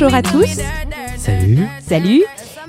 Bonjour 0.00 0.14
à 0.14 0.22
tous. 0.22 0.60
Salut. 1.16 1.66
Salut. 1.80 2.22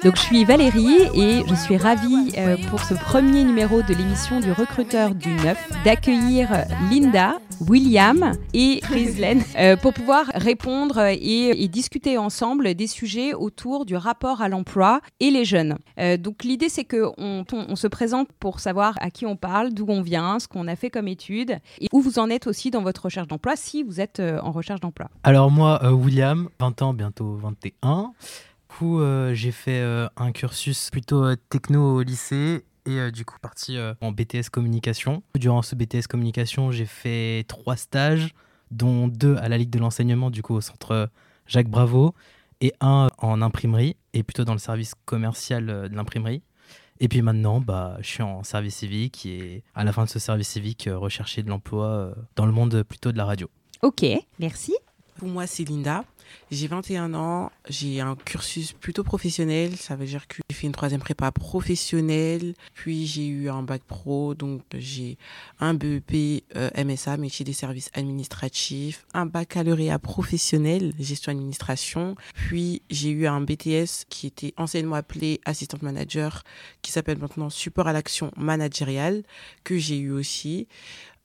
Donc 0.04 0.16
je 0.16 0.22
suis 0.22 0.46
Valérie 0.46 0.98
et 1.14 1.44
je 1.48 1.54
suis 1.54 1.78
ravie 1.78 2.34
euh, 2.40 2.58
pour 2.72 2.82
ce 2.82 2.96
premier 2.96 3.44
numéro 3.44 3.84
de 3.84 3.94
l'émission 3.94 4.40
du 4.40 4.52
recruteur 4.52 5.14
du 5.14 5.30
9 5.30 5.56
d'accueillir 5.86 6.50
Linda, 6.90 7.36
William 7.68 8.34
et 8.54 8.82
Rizlen 8.90 9.42
euh, 9.58 9.76
pour 9.76 9.94
pouvoir 9.94 10.26
répondre 10.34 11.00
et, 11.00 11.68
discuter 11.68 12.18
ensemble 12.18 12.74
des 12.74 12.88
sujets 12.88 13.34
autour 13.34 13.86
du 13.86 13.96
rapport 13.96 14.42
à 14.42 14.50
l'emploi 14.50 15.02
et 15.20 15.30
les 15.30 15.46
jeunes. 15.46 15.78
Euh, 16.00 16.18
donc 16.18 16.44
l'idée 16.44 16.70
c'est 16.70 16.84
que 16.84 17.06
on, 17.18 17.46
se 17.76 17.88
présente 17.88 18.30
pour 18.40 18.60
savoir 18.60 18.96
à 19.00 19.12
qui 19.12 19.26
on 19.26 19.36
parle, 19.36 19.74
d'où 19.74 19.86
on 19.88 20.02
vient, 20.02 20.40
ce 20.40 20.48
qu'on 20.48 20.68
a 20.68 20.76
fait 20.76 20.90
comme 20.90 21.08
études 21.08 21.60
et 21.80 21.88
où 21.92 22.02
vous 22.02 22.20
en 22.20 22.30
êtes 22.30 22.48
aussi 22.48 22.72
dans 22.72 22.82
votre 22.82 23.04
recherche 23.04 23.28
d'emploi 23.28 23.56
si 23.56 23.84
vous 23.84 24.02
êtes 24.02 24.20
en 24.20 24.52
recherche 24.52 24.80
d'emploi. 24.80 25.10
Alors 25.24 25.52
moi, 25.52 25.80
William, 25.94 26.50
20 26.60 26.82
ans, 26.82 26.94
bientôt 26.94 27.36
21 27.36 28.14
coup, 28.70 29.02
euh, 29.02 29.34
j'ai 29.34 29.52
fait 29.52 29.82
euh, 29.82 30.08
un 30.16 30.32
cursus 30.32 30.90
plutôt 30.90 31.26
euh, 31.26 31.36
techno 31.50 31.98
au 31.98 32.02
lycée 32.02 32.64
et 32.86 33.12
du 33.12 33.26
coup 33.26 33.38
parti 33.42 33.78
en 34.02 34.12
BTS 34.12 34.50
communication. 34.52 35.24
Durant 35.36 35.62
ce 35.62 35.76
BTS 35.76 36.08
communication, 36.10 36.72
j'ai 36.72 36.86
fait 36.86 37.46
trois 37.48 37.76
stages, 37.76 38.34
dont 38.72 39.08
deux 39.08 39.36
à 39.38 39.50
la 39.50 39.58
Ligue 39.58 39.70
de 39.70 39.80
l'enseignement, 39.80 40.30
du 40.30 40.42
coup 40.42 40.56
au 40.56 40.62
centre 40.62 41.10
Jacques 41.48 41.70
Bravo, 41.70 42.14
et 42.62 42.74
un 42.82 43.08
en 43.18 43.42
imprimerie, 43.42 43.96
et 44.14 44.24
plutôt 44.24 44.44
dans 44.44 44.54
le 44.54 44.60
service 44.60 44.94
commercial 45.06 45.66
de 45.66 45.96
l'imprimerie. 45.96 46.42
Et 47.00 47.08
puis 47.08 47.22
maintenant, 47.22 47.62
bah, 47.62 47.98
je 48.02 48.08
suis 48.08 48.24
en 48.24 48.44
service 48.44 48.76
civique 48.76 49.26
et 49.26 49.64
à 49.74 49.84
la 49.84 49.94
fin 49.94 50.04
de 50.04 50.10
ce 50.10 50.20
service 50.20 50.50
civique, 50.50 50.90
rechercher 50.92 51.44
de 51.44 51.50
l'emploi 51.50 52.14
dans 52.36 52.46
le 52.46 52.52
monde 52.52 52.84
plutôt 52.84 53.12
de 53.12 53.18
la 53.18 53.26
radio. 53.26 53.50
Ok, 53.82 54.06
merci. 54.40 54.76
Pour 55.18 55.30
moi, 55.30 55.48
c'est 55.48 55.64
Linda. 55.64 56.04
J'ai 56.52 56.68
21 56.68 57.14
ans, 57.14 57.52
j'ai 57.68 58.02
un 58.02 58.16
cursus 58.16 58.74
plutôt 58.74 59.04
professionnel, 59.04 59.78
ça 59.78 59.96
veut 59.96 60.06
dire 60.06 60.28
que 60.28 60.38
j'ai 60.50 60.56
fait 60.56 60.68
une 60.68 60.74
troisième 60.74 61.00
prépa 61.00 61.32
professionnelle, 61.32 62.56
puis 62.74 63.06
j'ai 63.06 63.28
eu 63.28 63.50
un 63.50 63.62
bac 63.62 63.84
pro, 63.84 64.34
donc 64.34 64.62
j'ai 64.74 65.18
un 65.60 65.74
BEP 65.74 66.44
euh, 66.56 66.70
MSA, 66.84 67.18
métier 67.18 67.46
des 67.46 67.54
services 67.54 67.90
administratifs, 67.94 69.06
un 69.14 69.26
baccalauréat 69.26 70.00
professionnel, 70.00 70.94
gestion 71.00 71.32
administration, 71.32 72.16
puis 72.34 72.82
j'ai 72.90 73.10
eu 73.10 73.28
un 73.28 73.42
BTS 73.42 74.06
qui 74.10 74.28
était 74.28 74.54
anciennement 74.58 74.96
appelé 74.96 75.42
assistant 75.46 75.78
manager, 75.82 76.44
qui 76.82 76.92
s'appelle 76.92 77.20
maintenant 77.20 77.50
support 77.50 77.88
à 77.88 77.94
l'action 77.94 78.32
managériale, 78.38 79.24
que 79.64 79.78
j'ai 79.78 79.98
eu 79.98 80.12
aussi. 80.12 80.68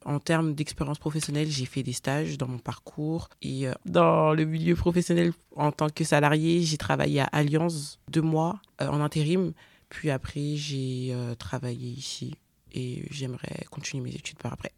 En 0.05 0.19
termes 0.19 0.53
d'expérience 0.53 0.99
professionnelle, 0.99 1.49
j'ai 1.49 1.65
fait 1.65 1.81
des 1.81 1.91
stages 1.91 2.37
dans 2.37 2.47
mon 2.47 2.59
parcours 2.59 3.27
et 3.41 3.67
euh, 3.67 3.73
dans 3.87 4.35
le 4.35 4.45
milieu 4.45 4.75
professionnel 4.75 5.33
en 5.55 5.71
tant 5.71 5.89
que 5.89 6.03
salarié, 6.03 6.61
j'ai 6.61 6.77
travaillé 6.77 7.21
à 7.21 7.25
Alliance 7.31 7.99
deux 8.11 8.21
mois 8.21 8.59
euh, 8.81 8.87
en 8.87 9.01
intérim. 9.01 9.53
Puis 9.89 10.11
après, 10.11 10.57
j'ai 10.57 11.09
euh, 11.11 11.33
travaillé 11.33 11.89
ici 11.89 12.35
et 12.71 13.07
j'aimerais 13.09 13.65
continuer 13.71 14.03
mes 14.03 14.15
études 14.15 14.37
par 14.37 14.53
après. 14.53 14.73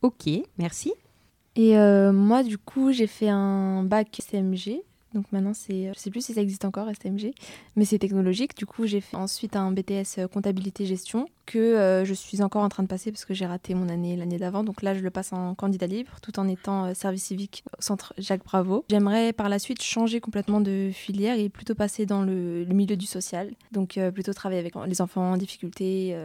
Ok, 0.00 0.30
merci. 0.56 0.94
Et 1.54 1.76
moi, 2.12 2.42
du 2.42 2.56
coup, 2.56 2.92
j'ai 2.92 3.06
fait 3.06 3.28
un 3.28 3.82
bac 3.82 4.22
CMG 4.26 4.80
donc 5.14 5.26
maintenant, 5.32 5.54
c'est, 5.54 5.92
je 5.94 5.98
sais 5.98 6.10
plus 6.10 6.24
si 6.24 6.34
ça 6.34 6.40
existe 6.40 6.64
encore, 6.64 6.88
STMG, 6.92 7.32
mais 7.76 7.84
c'est 7.84 7.98
technologique. 7.98 8.56
Du 8.56 8.66
coup, 8.66 8.86
j'ai 8.86 9.00
fait 9.00 9.16
ensuite 9.16 9.56
un 9.56 9.70
BTS 9.72 10.18
euh, 10.18 10.28
comptabilité 10.28 10.86
gestion 10.86 11.28
que 11.44 11.58
euh, 11.58 12.04
je 12.04 12.14
suis 12.14 12.42
encore 12.42 12.62
en 12.62 12.68
train 12.68 12.82
de 12.82 12.88
passer 12.88 13.12
parce 13.12 13.24
que 13.24 13.34
j'ai 13.34 13.46
raté 13.46 13.74
mon 13.74 13.88
année 13.88 14.16
l'année 14.16 14.38
d'avant. 14.38 14.64
Donc 14.64 14.82
là, 14.82 14.94
je 14.94 15.00
le 15.00 15.10
passe 15.10 15.32
en 15.32 15.54
candidat 15.54 15.86
libre 15.86 16.12
tout 16.22 16.38
en 16.38 16.48
étant 16.48 16.86
euh, 16.86 16.94
service 16.94 17.24
civique 17.24 17.64
au 17.78 17.82
centre 17.82 18.14
Jacques 18.16 18.44
Bravo. 18.44 18.84
J'aimerais 18.88 19.32
par 19.32 19.48
la 19.48 19.58
suite 19.58 19.82
changer 19.82 20.20
complètement 20.20 20.60
de 20.60 20.90
filière 20.92 21.38
et 21.38 21.48
plutôt 21.48 21.74
passer 21.74 22.06
dans 22.06 22.22
le 22.22 22.64
milieu 22.66 22.96
du 22.96 23.06
social. 23.06 23.50
Donc 23.72 23.98
plutôt 24.14 24.32
travailler 24.32 24.60
avec 24.60 24.74
les 24.86 25.00
enfants 25.00 25.32
en 25.32 25.36
difficulté 25.36 26.16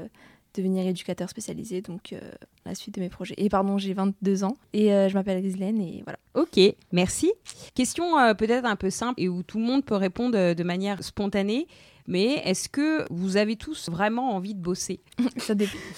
devenir 0.57 0.85
éducateur 0.85 1.29
spécialisé, 1.29 1.81
donc 1.81 2.13
euh, 2.13 2.19
la 2.65 2.75
suite 2.75 2.95
de 2.95 2.99
mes 2.99 3.09
projets. 3.09 3.35
Et 3.37 3.49
pardon, 3.49 3.77
j'ai 3.77 3.93
22 3.93 4.43
ans 4.43 4.57
et 4.73 4.93
euh, 4.93 5.09
je 5.09 5.13
m'appelle 5.13 5.41
Ghislaine 5.41 5.79
et 5.79 6.03
voilà. 6.03 6.19
Ok, 6.33 6.59
merci. 6.91 7.31
Question 7.75 8.17
euh, 8.19 8.33
peut-être 8.33 8.65
un 8.65 8.75
peu 8.75 8.89
simple 8.89 9.21
et 9.21 9.29
où 9.29 9.43
tout 9.43 9.59
le 9.59 9.65
monde 9.65 9.85
peut 9.85 9.95
répondre 9.95 10.53
de 10.53 10.63
manière 10.63 11.03
spontanée. 11.03 11.67
Mais 12.09 12.35
est-ce 12.45 12.69
que 12.69 13.05
vous 13.11 13.35
avez 13.35 13.57
tous 13.57 13.89
vraiment 13.89 14.33
envie 14.33 14.55
de 14.55 14.61
bosser? 14.61 15.01
Ça, 15.37 15.53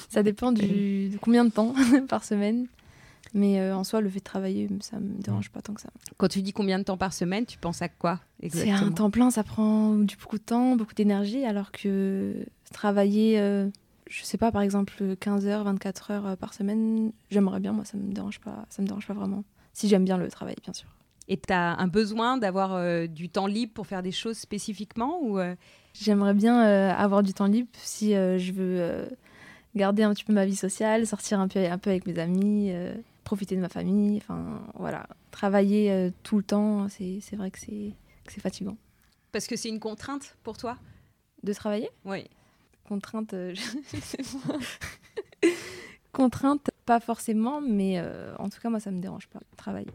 ça, 0.10 0.24
dépend 0.24 0.52
du, 0.52 1.10
de 1.10 1.18
combien 1.22 1.46
de 1.46 1.52
temps 1.52 1.76
par 2.10 2.24
semaine. 2.24 2.68
Mais 3.36 3.72
en 3.72 3.84
soi, 3.84 4.02
le 4.02 4.10
fait 4.10 4.18
de 4.18 4.24
travailler, 4.24 4.68
ça 4.82 5.00
me 5.00 5.22
dérange 5.22 5.52
pas 5.52 5.62
tant 5.62 5.76
que 5.76 5.82
ça. 5.82 5.90
Quand 6.18 6.28
tu 6.28 6.42
dis 6.42 6.52
combien 6.52 6.80
de 6.80 6.84
temps 6.84 6.98
par 6.98 7.14
semaine, 7.14 7.46
tu 7.46 7.60
penses 7.60 7.84
à 7.84 7.88
quoi 7.88 8.20
exactement 8.42 8.78
C'est 8.80 8.84
un 8.86 8.92
temps 8.92 9.12
plein, 9.12 9.30
ça 9.30 9.44
prend 9.44 9.94
du 9.98 10.18
beaucoup 10.18 10.40
de 10.40 10.44
temps, 10.44 10.76
beaucoup 10.76 10.96
d'énergie, 10.96 11.46
alors 11.46 11.72
que 11.72 12.34
travailler 12.74 13.38
je 14.10 14.24
sais 14.24 14.38
pas, 14.38 14.52
par 14.52 14.64
exemple 14.64 15.16
15 15.18 15.46
heures, 15.46 15.64
24 15.64 16.12
heures 16.12 16.28
euh, 16.28 16.36
par 16.36 16.54
semaine, 16.54 17.14
j'aimerais 17.30 17.60
bien, 17.60 17.72
moi 17.72 17.86
ça 17.86 17.96
me 17.98 18.12
dérange 18.12 18.40
pas, 18.40 18.66
ça 18.70 18.82
me 18.82 18.88
dérange 18.88 19.08
pas 19.08 19.14
vraiment. 19.14 19.44
Si 19.72 19.88
j'aime 19.88 20.04
bien 20.04 20.18
le 20.18 20.30
travail, 20.30 20.56
bien 20.64 20.74
sûr. 20.74 20.90
Et 21.28 21.38
tu 21.38 21.54
as 21.54 21.78
un 21.78 21.88
besoin 21.88 22.38
d'avoir 22.38 22.74
euh, 22.74 23.06
du 23.06 23.30
temps 23.30 23.46
libre 23.46 23.72
pour 23.74 23.86
faire 23.86 24.02
des 24.02 24.12
choses 24.12 24.38
spécifiquement 24.38 25.20
ou 25.22 25.40
euh? 25.40 25.56
J'aimerais 25.94 26.34
bien 26.34 26.60
avoir 26.62 27.24
du 27.24 27.34
temps 27.34 27.48
libre 27.48 27.68
si 27.74 28.12
je 28.12 28.54
veux 28.54 29.10
garder 29.76 30.04
un 30.04 30.14
petit 30.14 30.24
peu 30.24 30.32
ma 30.32 30.46
vie 30.46 30.56
sociale, 30.56 31.06
sortir 31.06 31.40
un 31.40 31.50
peu, 31.50 31.60
un 31.60 31.78
peu 31.78 31.90
avec 31.90 32.06
mes 32.06 32.18
amis, 32.20 32.72
profiter 33.26 33.56
de 33.56 33.62
ma 33.62 33.70
famille, 33.70 34.18
enfin 34.18 34.62
voilà. 34.76 35.08
Travailler 35.32 36.14
tout 36.24 36.38
le 36.38 36.44
temps, 36.44 36.88
c'est 36.90 37.36
vrai 37.36 37.52
que 37.52 37.60
c'est 37.60 38.40
fatigant. 38.40 38.78
Parce 39.34 39.48
que 39.48 39.58
c'est 39.58 39.68
une 39.68 39.80
contrainte 39.80 40.38
pour 40.44 40.58
toi? 40.58 40.78
De 41.44 41.52
travailler? 41.52 41.90
Oui 42.06 42.30
contrainte, 42.90 43.36
euh, 43.36 43.54
contrainte, 46.12 46.72
pas 46.88 47.00
forcément, 47.00 47.62
mais 47.62 48.00
euh, 48.00 48.36
en 48.40 48.50
tout 48.50 48.60
cas, 48.60 48.70
moi, 48.70 48.80
ça 48.80 48.90
me 48.90 49.00
dérange 49.00 49.28
pas, 49.28 49.40
travailler. 49.58 49.92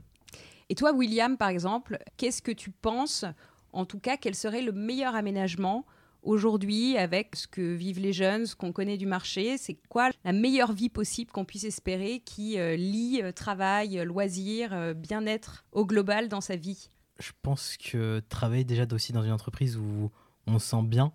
Et 0.68 0.76
toi, 0.76 0.92
William, 0.92 1.36
par 1.36 1.48
exemple, 1.48 1.98
qu'est-ce 2.16 2.40
que 2.40 2.52
tu 2.52 2.70
penses, 2.70 3.24
en 3.72 3.84
tout 3.84 3.98
cas, 3.98 4.16
quel 4.16 4.36
serait 4.36 4.62
le 4.62 4.70
meilleur 4.70 5.16
aménagement 5.16 5.84
aujourd'hui 6.22 6.96
avec 6.96 7.34
ce 7.34 7.48
que 7.48 7.74
vivent 7.74 7.98
les 7.98 8.12
jeunes, 8.12 8.46
ce 8.46 8.54
qu'on 8.54 8.72
connaît 8.72 8.96
du 8.96 9.06
marché? 9.06 9.58
C'est 9.58 9.76
quoi 9.88 10.10
la 10.24 10.32
meilleure 10.32 10.72
vie 10.72 10.88
possible 10.88 11.32
qu'on 11.32 11.44
puisse 11.44 11.64
espérer 11.64 12.20
qui 12.20 12.60
euh, 12.60 12.76
lie 12.76 13.20
travail, 13.34 14.02
loisir, 14.04 14.94
bien-être 14.94 15.64
au 15.72 15.84
global 15.84 16.28
dans 16.28 16.40
sa 16.40 16.54
vie? 16.54 16.90
Je 17.18 17.32
pense 17.42 17.76
que 17.76 18.22
travailler 18.28 18.64
déjà 18.64 18.86
aussi 18.92 19.12
dans 19.12 19.24
une 19.24 19.32
entreprise 19.32 19.76
où 19.76 20.12
on 20.46 20.60
se 20.60 20.68
sent 20.68 20.82
bien, 20.84 21.12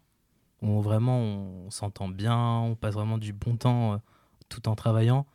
où 0.62 0.82
vraiment 0.82 1.20
on 1.20 1.70
s'entend 1.70 2.10
bien, 2.10 2.38
on 2.60 2.76
passe 2.76 2.94
vraiment 2.94 3.18
du 3.18 3.34
bon 3.34 3.56
temps 3.56 3.94
euh, 3.94 3.98
tout 4.50 4.68
en 4.68 4.76
travaillant, 4.76 5.26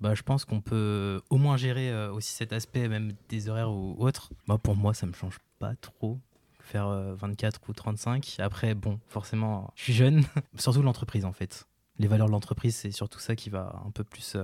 bah, 0.00 0.14
je 0.14 0.22
pense 0.22 0.44
qu'on 0.44 0.60
peut 0.60 1.22
au 1.30 1.36
moins 1.36 1.56
gérer 1.56 1.90
euh, 1.90 2.12
aussi 2.12 2.32
cet 2.32 2.52
aspect, 2.52 2.88
même 2.88 3.12
des 3.28 3.48
horaires 3.48 3.70
ou 3.70 3.96
autres. 3.98 4.30
Bah, 4.46 4.58
pour 4.58 4.76
moi, 4.76 4.94
ça 4.94 5.06
me 5.06 5.12
change 5.12 5.38
pas 5.58 5.74
trop 5.76 6.18
faire 6.60 6.88
24 6.88 7.56
euh, 7.56 7.70
ou 7.70 7.72
35. 7.74 8.36
Après, 8.38 8.74
bon, 8.74 8.98
forcément, 9.06 9.70
je 9.74 9.82
suis 9.84 9.92
jeune, 9.92 10.24
surtout 10.56 10.82
l'entreprise 10.82 11.24
en 11.24 11.32
fait. 11.32 11.66
Les 11.98 12.08
valeurs 12.08 12.26
de 12.26 12.32
l'entreprise, 12.32 12.74
c'est 12.74 12.90
surtout 12.90 13.20
ça 13.20 13.36
qui 13.36 13.50
va 13.50 13.80
un 13.86 13.90
peu 13.90 14.02
plus 14.02 14.36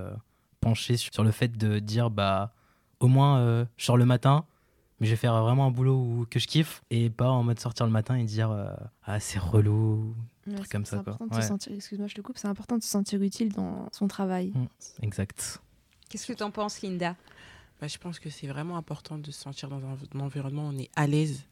pencher 0.61 0.95
sur 0.95 1.23
le 1.23 1.31
fait 1.31 1.57
de 1.57 1.79
dire, 1.79 2.09
bah, 2.09 2.53
au 2.99 3.07
moins, 3.07 3.65
je 3.75 3.83
sors 3.83 3.97
le 3.97 4.05
matin, 4.05 4.45
mais 5.01 5.07
je 5.07 5.11
vais 5.11 5.17
faire 5.17 5.41
vraiment 5.41 5.65
un 5.65 5.71
boulot 5.71 6.27
que 6.29 6.39
je 6.39 6.47
kiffe 6.47 6.83
et 6.91 7.09
pas 7.09 7.29
en 7.29 7.41
mode 7.41 7.59
sortir 7.59 7.87
le 7.87 7.91
matin 7.91 8.15
et 8.15 8.23
dire 8.23 8.51
euh, 8.51 8.69
ah 9.03 9.19
c'est 9.19 9.39
relou 9.39 10.15
ouais, 10.45 10.53
comme 10.69 10.85
ça 10.85 11.03
excuse-moi 11.75 12.07
je 12.07 12.13
te 12.13 12.21
coupe 12.21 12.37
c'est 12.37 12.47
important 12.47 12.77
de 12.77 12.83
se 12.83 12.89
sentir 12.89 13.21
utile 13.21 13.51
dans 13.51 13.89
son 13.91 14.07
travail. 14.07 14.53
Mmh, 14.53 14.67
exact. 15.01 15.59
Qu'est-ce 16.07 16.27
que 16.27 16.33
tu 16.33 16.43
en 16.43 16.51
penses 16.51 16.81
Linda? 16.83 17.15
Bah, 17.81 17.87
je 17.87 17.97
pense 17.97 18.19
que 18.19 18.29
c'est 18.29 18.45
vraiment 18.45 18.77
important 18.77 19.17
de 19.17 19.31
se 19.31 19.41
sentir 19.41 19.69
dans 19.69 19.81
un, 19.83 20.19
environnement 20.19 20.67
où 20.67 20.71
on 20.71 20.77
est 20.77 20.91
à 20.95 21.07
l'aise. 21.07 21.45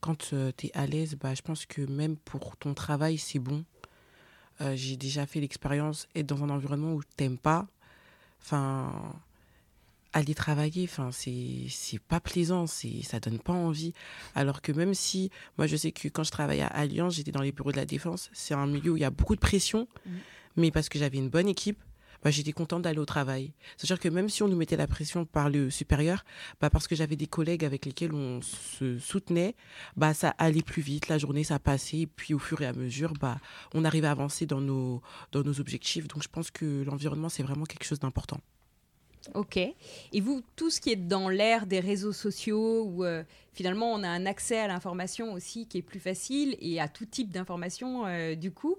Quand 0.00 0.32
euh, 0.32 0.50
tu 0.56 0.66
es 0.66 0.72
à 0.74 0.86
l'aise 0.86 1.14
bah, 1.14 1.34
je 1.34 1.42
pense 1.42 1.66
que 1.66 1.82
même 1.82 2.16
pour 2.16 2.56
ton 2.56 2.74
travail 2.74 3.16
c'est 3.16 3.38
bon. 3.38 3.64
Euh, 4.60 4.74
j'ai 4.74 4.96
déjà 4.96 5.24
fait 5.24 5.38
l'expérience 5.38 6.08
être 6.16 6.26
dans 6.26 6.42
un 6.42 6.50
environnement 6.50 6.94
où 6.94 7.02
tu 7.04 7.22
n'aimes 7.22 7.38
pas. 7.38 7.68
Enfin 8.40 9.14
aller 10.12 10.34
travailler, 10.34 10.84
enfin, 10.84 11.10
c'est, 11.12 11.66
c'est 11.68 12.00
pas 12.00 12.20
plaisant, 12.20 12.66
c'est, 12.66 13.02
ça 13.02 13.20
donne 13.20 13.38
pas 13.38 13.52
envie. 13.52 13.92
Alors 14.34 14.62
que 14.62 14.72
même 14.72 14.94
si, 14.94 15.30
moi, 15.58 15.66
je 15.66 15.76
sais 15.76 15.92
que 15.92 16.08
quand 16.08 16.24
je 16.24 16.30
travaillais 16.30 16.62
à 16.62 16.68
Alliance, 16.68 17.14
j'étais 17.14 17.32
dans 17.32 17.42
les 17.42 17.52
bureaux 17.52 17.72
de 17.72 17.76
la 17.76 17.86
défense, 17.86 18.30
c'est 18.32 18.54
un 18.54 18.66
milieu 18.66 18.92
où 18.92 18.96
il 18.96 19.00
y 19.00 19.04
a 19.04 19.10
beaucoup 19.10 19.34
de 19.34 19.40
pression, 19.40 19.88
mmh. 20.06 20.10
mais 20.56 20.70
parce 20.70 20.88
que 20.88 20.98
j'avais 20.98 21.18
une 21.18 21.28
bonne 21.28 21.48
équipe, 21.48 21.78
bah, 22.22 22.30
j'étais 22.30 22.52
contente 22.52 22.82
d'aller 22.82 22.98
au 22.98 23.04
travail. 23.04 23.52
C'est-à-dire 23.76 23.98
que 23.98 24.08
même 24.08 24.28
si 24.28 24.42
on 24.42 24.48
nous 24.48 24.56
mettait 24.56 24.76
la 24.76 24.86
pression 24.86 25.24
par 25.24 25.50
le 25.50 25.70
supérieur, 25.70 26.24
bah, 26.60 26.70
parce 26.70 26.86
que 26.86 26.94
j'avais 26.94 27.16
des 27.16 27.26
collègues 27.26 27.64
avec 27.64 27.84
lesquels 27.84 28.14
on 28.14 28.40
se 28.42 28.98
soutenait, 28.98 29.56
bah, 29.96 30.14
ça 30.14 30.34
allait 30.38 30.62
plus 30.62 30.82
vite, 30.82 31.08
la 31.08 31.18
journée, 31.18 31.44
ça 31.44 31.58
passait, 31.58 32.00
et 32.00 32.06
puis 32.06 32.34
au 32.34 32.38
fur 32.38 32.60
et 32.62 32.66
à 32.66 32.72
mesure, 32.72 33.12
bah, 33.14 33.38
on 33.74 33.84
arrivait 33.84 34.06
à 34.06 34.12
avancer 34.12 34.46
dans 34.46 34.60
nos, 34.60 35.02
dans 35.32 35.42
nos 35.42 35.60
objectifs. 35.60 36.06
Donc 36.06 36.22
je 36.22 36.28
pense 36.28 36.50
que 36.50 36.84
l'environnement, 36.84 37.28
c'est 37.28 37.42
vraiment 37.42 37.64
quelque 37.64 37.84
chose 37.84 37.98
d'important. 37.98 38.40
Ok. 39.34 39.56
Et 39.56 40.20
vous, 40.20 40.42
tout 40.56 40.70
ce 40.70 40.80
qui 40.80 40.90
est 40.90 40.96
dans 40.96 41.28
l'ère 41.28 41.66
des 41.66 41.80
réseaux 41.80 42.12
sociaux, 42.12 42.84
où 42.84 43.04
euh, 43.04 43.22
finalement 43.52 43.92
on 43.92 44.02
a 44.02 44.08
un 44.08 44.26
accès 44.26 44.58
à 44.58 44.66
l'information 44.66 45.32
aussi 45.32 45.66
qui 45.66 45.78
est 45.78 45.82
plus 45.82 46.00
facile 46.00 46.56
et 46.60 46.80
à 46.80 46.88
tout 46.88 47.06
type 47.06 47.30
d'information 47.30 48.06
euh, 48.06 48.34
du 48.34 48.50
coup, 48.50 48.76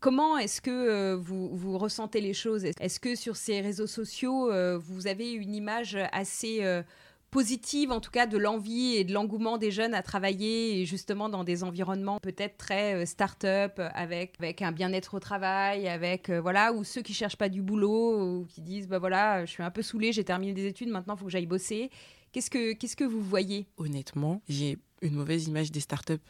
comment 0.00 0.38
est-ce 0.38 0.60
que 0.60 0.70
euh, 0.70 1.16
vous, 1.16 1.54
vous, 1.56 1.78
ressentez 1.78 2.20
les 2.20 2.34
choses? 2.34 2.64
Est-ce 2.64 2.98
que 2.98 3.14
sur 3.14 3.36
ces 3.36 3.60
réseaux 3.60 3.86
sociaux, 3.86 4.50
vous 4.78 5.06
avez 5.06 5.32
une 5.32 5.54
image 5.54 5.96
assez 6.12 6.82
positive, 7.30 7.90
en 7.92 8.00
tout 8.00 8.10
cas, 8.10 8.26
de 8.26 8.36
l'envie 8.36 8.96
et 8.96 9.04
de 9.04 9.12
l'engouement 9.12 9.58
des 9.58 9.70
jeunes 9.70 9.94
à 9.94 10.02
travailler 10.02 10.84
justement 10.84 11.28
dans 11.28 11.44
des 11.44 11.62
environnements 11.64 12.18
peut-être 12.20 12.56
très 12.56 12.94
euh, 12.94 13.06
start-up, 13.06 13.80
avec, 13.94 14.34
avec 14.38 14.62
un 14.62 14.72
bien-être 14.72 15.14
au 15.14 15.20
travail, 15.20 15.88
avec, 15.88 16.28
euh, 16.28 16.40
voilà, 16.40 16.72
ou 16.72 16.84
ceux 16.84 17.02
qui 17.02 17.14
cherchent 17.14 17.36
pas 17.36 17.48
du 17.48 17.62
boulot, 17.62 18.40
ou 18.40 18.46
qui 18.46 18.60
disent, 18.60 18.88
bah 18.88 18.98
voilà, 18.98 19.44
je 19.44 19.50
suis 19.50 19.62
un 19.62 19.70
peu 19.70 19.82
saoulé, 19.82 20.12
j'ai 20.12 20.24
terminé 20.24 20.52
des 20.52 20.66
études, 20.66 20.88
maintenant 20.88 21.14
il 21.14 21.18
faut 21.18 21.26
que 21.26 21.30
j'aille 21.30 21.46
bosser. 21.46 21.90
Qu'est-ce 22.32 22.50
que, 22.50 22.72
qu'est-ce 22.74 22.96
que 22.96 23.04
vous 23.04 23.22
voyez? 23.22 23.66
Honnêtement, 23.76 24.42
j'ai 24.48 24.78
une 25.02 25.14
mauvaise 25.14 25.46
image 25.46 25.72
des 25.72 25.80
start-up. 25.80 26.22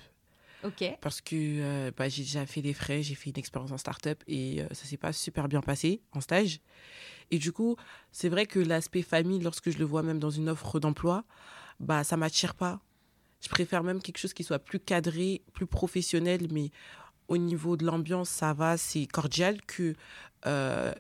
Ok. 0.63 0.85
Parce 1.01 1.23
que 1.23 1.35
euh, 1.37 1.91
bah, 1.97 2.09
j'ai 2.09 2.23
déjà 2.23 2.45
fait 2.45 2.61
des 2.61 2.75
frais, 2.75 3.03
j'ai 3.03 3.15
fait 3.15 3.31
une 3.31 3.39
expérience 3.39 3.73
en 3.73 3.79
start-up 3.79 4.23
et 4.27 4.63
ça 4.73 4.85
s'est 4.85 4.99
pas 4.99 5.13
super 5.13 5.49
bien 5.49 5.63
passé 5.63 6.03
en 6.13 6.21
stage. 6.21 6.61
Et 7.31 7.39
du 7.39 7.53
coup, 7.53 7.77
c'est 8.13 8.29
vrai 8.29 8.47
que 8.47 8.59
l'aspect 8.59 9.03
famille, 9.03 9.41
lorsque 9.41 9.71
je 9.71 9.79
le 9.79 9.85
vois 9.85 10.03
même 10.03 10.19
dans 10.19 10.31
une 10.31 10.49
offre 10.49 10.81
d'emploi, 10.81 11.25
bah 11.79 12.05
ça 12.05 12.17
m'attire 12.17 12.55
pas. 12.55 12.81
Je 13.41 13.49
préfère 13.49 13.83
même 13.83 14.03
quelque 14.03 14.19
chose 14.19 14.35
qui 14.35 14.45
soit 14.45 14.59
plus 14.59 14.81
cadré, 14.81 15.43
plus 15.53 15.67
professionnel, 15.67 16.49
mais 16.51 16.71
au 17.29 17.39
niveau 17.39 17.77
de 17.77 17.87
l'ambiance, 17.87 18.29
ça 18.29 18.53
va, 18.53 18.77
c'est 18.77 19.07
cordial 19.07 19.63
que 19.63 19.95
euh, 20.47 20.93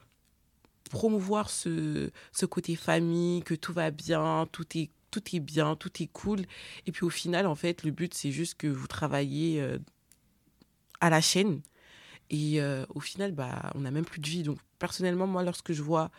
promouvoir 0.90 1.50
ce, 1.50 2.10
ce 2.32 2.46
côté 2.46 2.76
famille, 2.76 3.42
que 3.42 3.54
tout 3.54 3.72
va 3.72 3.90
bien, 3.90 4.46
tout 4.52 4.66
est 4.76 4.90
tout 5.10 5.22
est 5.34 5.40
bien, 5.40 5.74
tout 5.74 5.90
est 6.02 6.06
cool. 6.06 6.42
Et 6.86 6.92
puis 6.92 7.04
au 7.04 7.10
final, 7.10 7.46
en 7.46 7.56
fait, 7.56 7.82
le 7.82 7.90
but, 7.90 8.14
c'est 8.14 8.30
juste 8.30 8.54
que 8.54 8.68
vous 8.68 8.86
travaillez 8.86 9.60
euh, 9.60 9.78
à 11.00 11.10
la 11.10 11.20
chaîne. 11.20 11.62
Et 12.30 12.60
euh, 12.60 12.84
au 12.94 13.00
final, 13.00 13.32
bah, 13.32 13.72
on 13.74 13.80
n'a 13.80 13.90
même 13.90 14.04
plus 14.04 14.20
de 14.20 14.28
vie. 14.28 14.42
Donc 14.42 14.58
personnellement, 14.78 15.26
moi, 15.26 15.42
lorsque 15.42 15.72
je 15.72 15.82
vois 15.82 16.10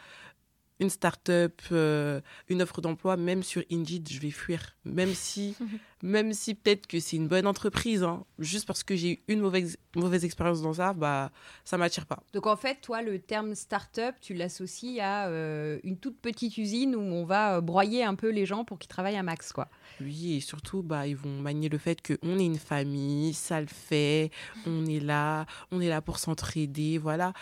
une 0.81 0.89
start-up, 0.89 1.61
euh, 1.71 2.21
une 2.49 2.61
offre 2.61 2.81
d'emploi, 2.81 3.15
même 3.15 3.43
sur 3.43 3.63
Indeed, 3.71 4.09
je 4.11 4.19
vais 4.19 4.31
fuir. 4.31 4.75
Même 4.83 5.13
si, 5.13 5.55
même 6.01 6.33
si 6.33 6.55
peut-être 6.55 6.87
que 6.87 6.99
c'est 6.99 7.17
une 7.17 7.27
bonne 7.27 7.45
entreprise, 7.45 8.03
hein, 8.03 8.25
juste 8.39 8.65
parce 8.65 8.83
que 8.83 8.95
j'ai 8.95 9.11
eu 9.11 9.19
une 9.27 9.41
mauvaise, 9.41 9.77
mauvaise 9.95 10.25
expérience 10.25 10.61
dans 10.63 10.73
ça, 10.73 10.93
bah, 10.93 11.31
ça 11.63 11.77
m'attire 11.77 12.07
pas. 12.07 12.23
Donc 12.33 12.47
en 12.47 12.55
fait, 12.55 12.81
toi, 12.81 13.03
le 13.03 13.19
terme 13.19 13.53
start-up, 13.53 14.15
tu 14.21 14.33
l'associes 14.33 14.99
à 14.99 15.27
euh, 15.27 15.79
une 15.83 15.97
toute 15.97 16.19
petite 16.19 16.57
usine 16.57 16.95
où 16.95 16.99
on 16.99 17.25
va 17.25 17.57
euh, 17.57 17.61
broyer 17.61 18.03
un 18.03 18.15
peu 18.15 18.29
les 18.31 18.47
gens 18.47 18.65
pour 18.65 18.79
qu'ils 18.79 18.89
travaillent 18.89 19.17
à 19.17 19.23
max, 19.23 19.53
quoi. 19.53 19.69
Oui, 20.01 20.37
et 20.37 20.39
surtout, 20.39 20.81
bah, 20.81 21.05
ils 21.05 21.15
vont 21.15 21.39
manier 21.39 21.69
le 21.69 21.77
fait 21.77 22.01
qu'on 22.01 22.39
est 22.39 22.45
une 22.45 22.57
famille, 22.57 23.35
ça 23.35 23.61
le 23.61 23.67
fait, 23.67 24.31
on 24.65 24.87
est 24.87 24.99
là, 24.99 25.45
on 25.71 25.79
est 25.79 25.89
là 25.89 26.01
pour 26.01 26.17
s'entraider, 26.17 26.97
voilà. 26.97 27.33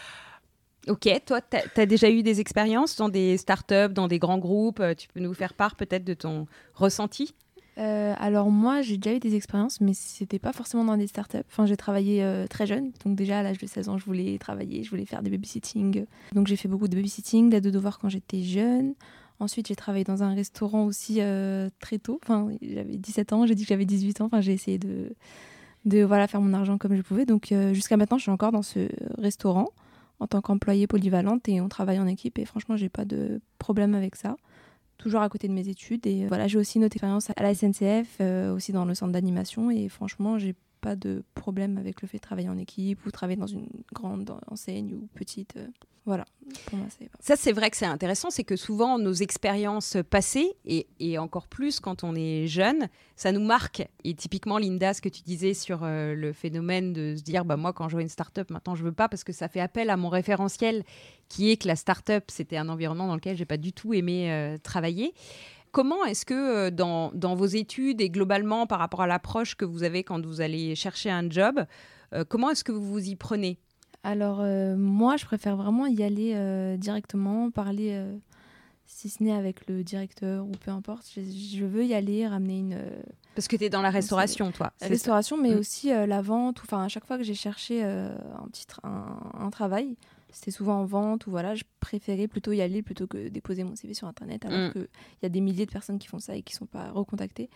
Ok, 0.87 1.09
toi, 1.25 1.41
tu 1.41 1.57
as, 1.81 1.85
déjà 1.85 2.09
eu 2.09 2.23
des 2.23 2.39
expériences 2.39 2.95
dans 2.95 3.09
des 3.09 3.37
startups, 3.37 3.93
dans 3.93 4.07
des 4.07 4.17
grands 4.17 4.37
groupes. 4.37 4.79
Euh, 4.79 4.93
tu 4.95 5.07
peux 5.09 5.19
nous 5.19 5.33
faire 5.33 5.53
part 5.53 5.75
peut-être 5.75 6.05
de 6.05 6.13
ton 6.13 6.47
ressenti? 6.73 7.35
Euh, 7.77 8.13
alors 8.17 8.49
moi, 8.49 8.81
j'ai 8.81 8.97
déjà 8.97 9.15
eu 9.15 9.19
des 9.19 9.35
expériences, 9.35 9.81
mais 9.81 9.93
c'était 9.93 10.39
pas 10.39 10.53
forcément 10.53 10.85
dans 10.85 10.97
des 10.97 11.07
startups. 11.07 11.37
Enfin, 11.47 11.65
j'ai 11.65 11.77
travaillé 11.77 12.23
euh, 12.23 12.47
très 12.47 12.65
jeune, 12.65 12.91
donc 13.05 13.15
déjà 13.15 13.39
à 13.39 13.43
l'âge 13.43 13.57
de 13.57 13.67
16 13.67 13.89
ans, 13.89 13.97
je 13.97 14.05
voulais 14.05 14.37
travailler, 14.37 14.83
je 14.83 14.89
voulais 14.89 15.05
faire 15.05 15.21
des 15.21 15.29
babysitting. 15.29 16.05
Donc 16.33 16.47
j'ai 16.47 16.55
fait 16.55 16.67
beaucoup 16.67 16.87
de 16.87 16.95
babysitting, 16.95 17.49
d'aide 17.49 17.63
de 17.63 17.69
devoirs 17.69 17.99
quand 17.99 18.09
j'étais 18.09 18.41
jeune. 18.41 18.95
Ensuite, 19.39 19.67
j'ai 19.67 19.75
travaillé 19.75 20.03
dans 20.03 20.23
un 20.23 20.33
restaurant 20.33 20.85
aussi 20.85 21.21
très 21.79 21.97
tôt. 21.97 22.19
Enfin, 22.23 22.49
j'avais 22.61 22.97
17 22.97 23.31
ans, 23.31 23.45
j'ai 23.45 23.55
dit 23.55 23.63
que 23.63 23.69
j'avais 23.69 23.85
18 23.85 24.19
ans. 24.19 24.25
Enfin, 24.25 24.41
j'ai 24.41 24.51
essayé 24.51 24.77
de, 24.77 25.15
faire 25.89 26.41
mon 26.41 26.53
argent 26.53 26.77
comme 26.77 26.93
je 26.95 27.01
pouvais. 27.01 27.25
Donc 27.25 27.53
jusqu'à 27.71 27.95
maintenant, 27.95 28.17
je 28.17 28.23
suis 28.23 28.31
encore 28.31 28.51
dans 28.51 28.63
ce 28.63 28.89
restaurant 29.17 29.69
en 30.19 30.27
tant 30.27 30.41
qu'employée 30.41 30.87
polyvalente 30.87 31.47
et 31.49 31.61
on 31.61 31.69
travaille 31.69 31.99
en 31.99 32.07
équipe 32.07 32.39
et 32.39 32.45
franchement 32.45 32.75
j'ai 32.75 32.89
pas 32.89 33.05
de 33.05 33.41
problème 33.57 33.95
avec 33.95 34.15
ça. 34.15 34.35
Toujours 34.97 35.21
à 35.21 35.29
côté 35.29 35.47
de 35.47 35.53
mes 35.53 35.69
études 35.69 36.05
et 36.05 36.27
voilà 36.27 36.47
j'ai 36.47 36.57
aussi 36.57 36.77
une 36.77 36.83
expérience 36.83 37.29
à 37.29 37.43
la 37.43 37.53
SNCF 37.53 38.17
euh, 38.19 38.53
aussi 38.53 38.73
dans 38.73 38.85
le 38.85 38.93
centre 38.93 39.13
d'animation 39.13 39.71
et 39.71 39.87
franchement 39.87 40.37
j'ai 40.37 40.55
pas 40.81 40.95
de 40.95 41.23
problème 41.35 41.77
avec 41.77 42.01
le 42.01 42.07
fait 42.07 42.17
de 42.17 42.21
travailler 42.21 42.49
en 42.49 42.57
équipe 42.57 43.05
ou 43.05 43.11
travailler 43.11 43.39
dans 43.39 43.47
une 43.47 43.67
grande 43.93 44.29
enseigne 44.47 44.93
ou 44.93 45.07
petite 45.13 45.55
euh, 45.57 45.67
voilà. 46.09 46.25
Ça, 47.19 47.35
c'est 47.35 47.51
vrai 47.51 47.69
que 47.69 47.77
c'est 47.77 47.85
intéressant, 47.85 48.31
c'est 48.31 48.43
que 48.43 48.55
souvent 48.55 48.97
nos 48.97 49.13
expériences 49.13 49.95
passées, 50.09 50.55
et, 50.65 51.19
encore 51.19 51.47
plus 51.47 51.79
quand 51.79 52.03
on 52.03 52.15
est 52.15 52.47
jeune, 52.47 52.89
ça 53.15 53.31
nous 53.31 53.43
marque. 53.43 53.87
Et 54.03 54.15
typiquement, 54.15 54.57
Linda, 54.57 54.95
ce 54.95 55.01
que 55.01 55.09
tu 55.09 55.21
disais 55.21 55.53
sur 55.53 55.81
euh, 55.83 56.15
le 56.15 56.33
phénomène 56.33 56.93
de 56.93 57.15
se 57.15 57.21
dire, 57.21 57.45
bah, 57.45 57.57
moi, 57.57 57.73
quand 57.73 57.89
je 57.89 57.93
vois 57.93 58.01
une 58.01 58.09
start-up, 58.09 58.49
maintenant, 58.49 58.73
je 58.73 58.83
veux 58.83 58.91
pas 58.91 59.07
parce 59.07 59.23
que 59.23 59.31
ça 59.31 59.47
fait 59.49 59.59
appel 59.59 59.91
à 59.91 59.97
mon 59.97 60.09
référentiel, 60.09 60.83
qui 61.27 61.51
est 61.51 61.57
que 61.57 61.67
la 61.67 61.75
start-up, 61.75 62.23
c'était 62.29 62.57
un 62.57 62.69
environnement 62.69 63.05
dans 63.05 63.13
lequel 63.13 63.37
j'ai 63.37 63.45
pas 63.45 63.57
du 63.57 63.71
tout 63.71 63.93
aimé 63.93 64.31
euh, 64.31 64.57
travailler. 64.57 65.13
Comment 65.71 66.03
est-ce 66.05 66.25
que 66.25 66.69
euh, 66.69 66.71
dans, 66.71 67.35
vos 67.35 67.45
études 67.45 68.01
et 68.01 68.09
globalement 68.09 68.65
par 68.65 68.79
rapport 68.79 69.03
à 69.03 69.07
l'approche 69.07 69.53
que 69.53 69.65
vous 69.65 69.83
avez 69.83 70.03
quand 70.03 70.25
vous 70.25 70.41
allez 70.41 70.73
chercher 70.73 71.11
un 71.11 71.29
job, 71.29 71.63
comment 72.27 72.49
est-ce 72.49 72.63
que 72.63 72.71
vous 72.71 72.83
vous 72.83 73.07
y 73.07 73.15
prenez? 73.15 73.59
Alors 74.03 74.39
euh, 74.41 74.75
moi, 74.77 75.17
je 75.17 75.25
préfère 75.25 75.55
vraiment 75.55 75.85
y 75.85 76.03
aller 76.03 76.33
euh, 76.35 76.77
directement, 76.77 77.51
parler, 77.51 77.91
euh, 77.91 78.15
si 78.85 79.09
ce 79.09 79.21
n'est 79.23 79.33
avec 79.33 79.67
le 79.67 79.83
directeur 79.83 80.45
ou 80.45 80.51
peu 80.51 80.71
importe. 80.71 81.05
Je, 81.15 81.65
veux 81.65 81.85
y 81.85 81.93
aller, 81.93 82.27
ramener 82.27 82.59
une... 82.59 82.79
Parce 83.35 83.47
que 83.47 83.55
tu 83.55 83.65
es 83.65 83.69
dans 83.69 83.81
la 83.81 83.89
restauration, 83.89 84.51
toi. 84.51 84.71
La 84.81 84.87
restauration, 84.87 85.37
mais 85.37 85.53
mm. 85.53 85.59
aussi 85.59 85.89
la 85.89 86.21
vente. 86.21 86.61
Enfin, 86.63 86.83
à 86.83 86.87
chaque 86.87 87.05
fois 87.05 87.17
que 87.17 87.23
j'ai 87.23 87.35
cherché 87.35 87.83
un, 87.83 88.47
titre, 88.51 88.81
un, 88.83 89.49
travail, 89.49 89.95
c'était 90.31 90.51
souvent 90.51 90.79
en 90.79 90.85
vente 90.85 91.27
ou 91.27 91.31
voilà, 91.31 91.55
je 91.55 91.63
préférais 91.79 92.27
plutôt 92.27 92.51
y 92.51 92.61
aller 92.61 92.81
plutôt 92.81 93.07
que 93.07 93.29
déposer 93.29 93.63
mon 93.63 93.75
CV 93.75 93.93
sur 93.93 94.07
Internet, 94.07 94.45
alors 94.45 94.69
mm. 94.69 94.71
qu'il 94.71 94.87
y 95.23 95.25
a 95.25 95.29
des 95.29 95.41
milliers 95.41 95.65
de 95.65 95.71
personnes 95.71 95.99
qui 95.99 96.07
font 96.07 96.19
ça 96.19 96.35
et 96.35 96.41
qui 96.41 96.55
ne 96.55 96.59
sont 96.59 96.65
pas 96.65 96.89
recontactées. 96.91 97.49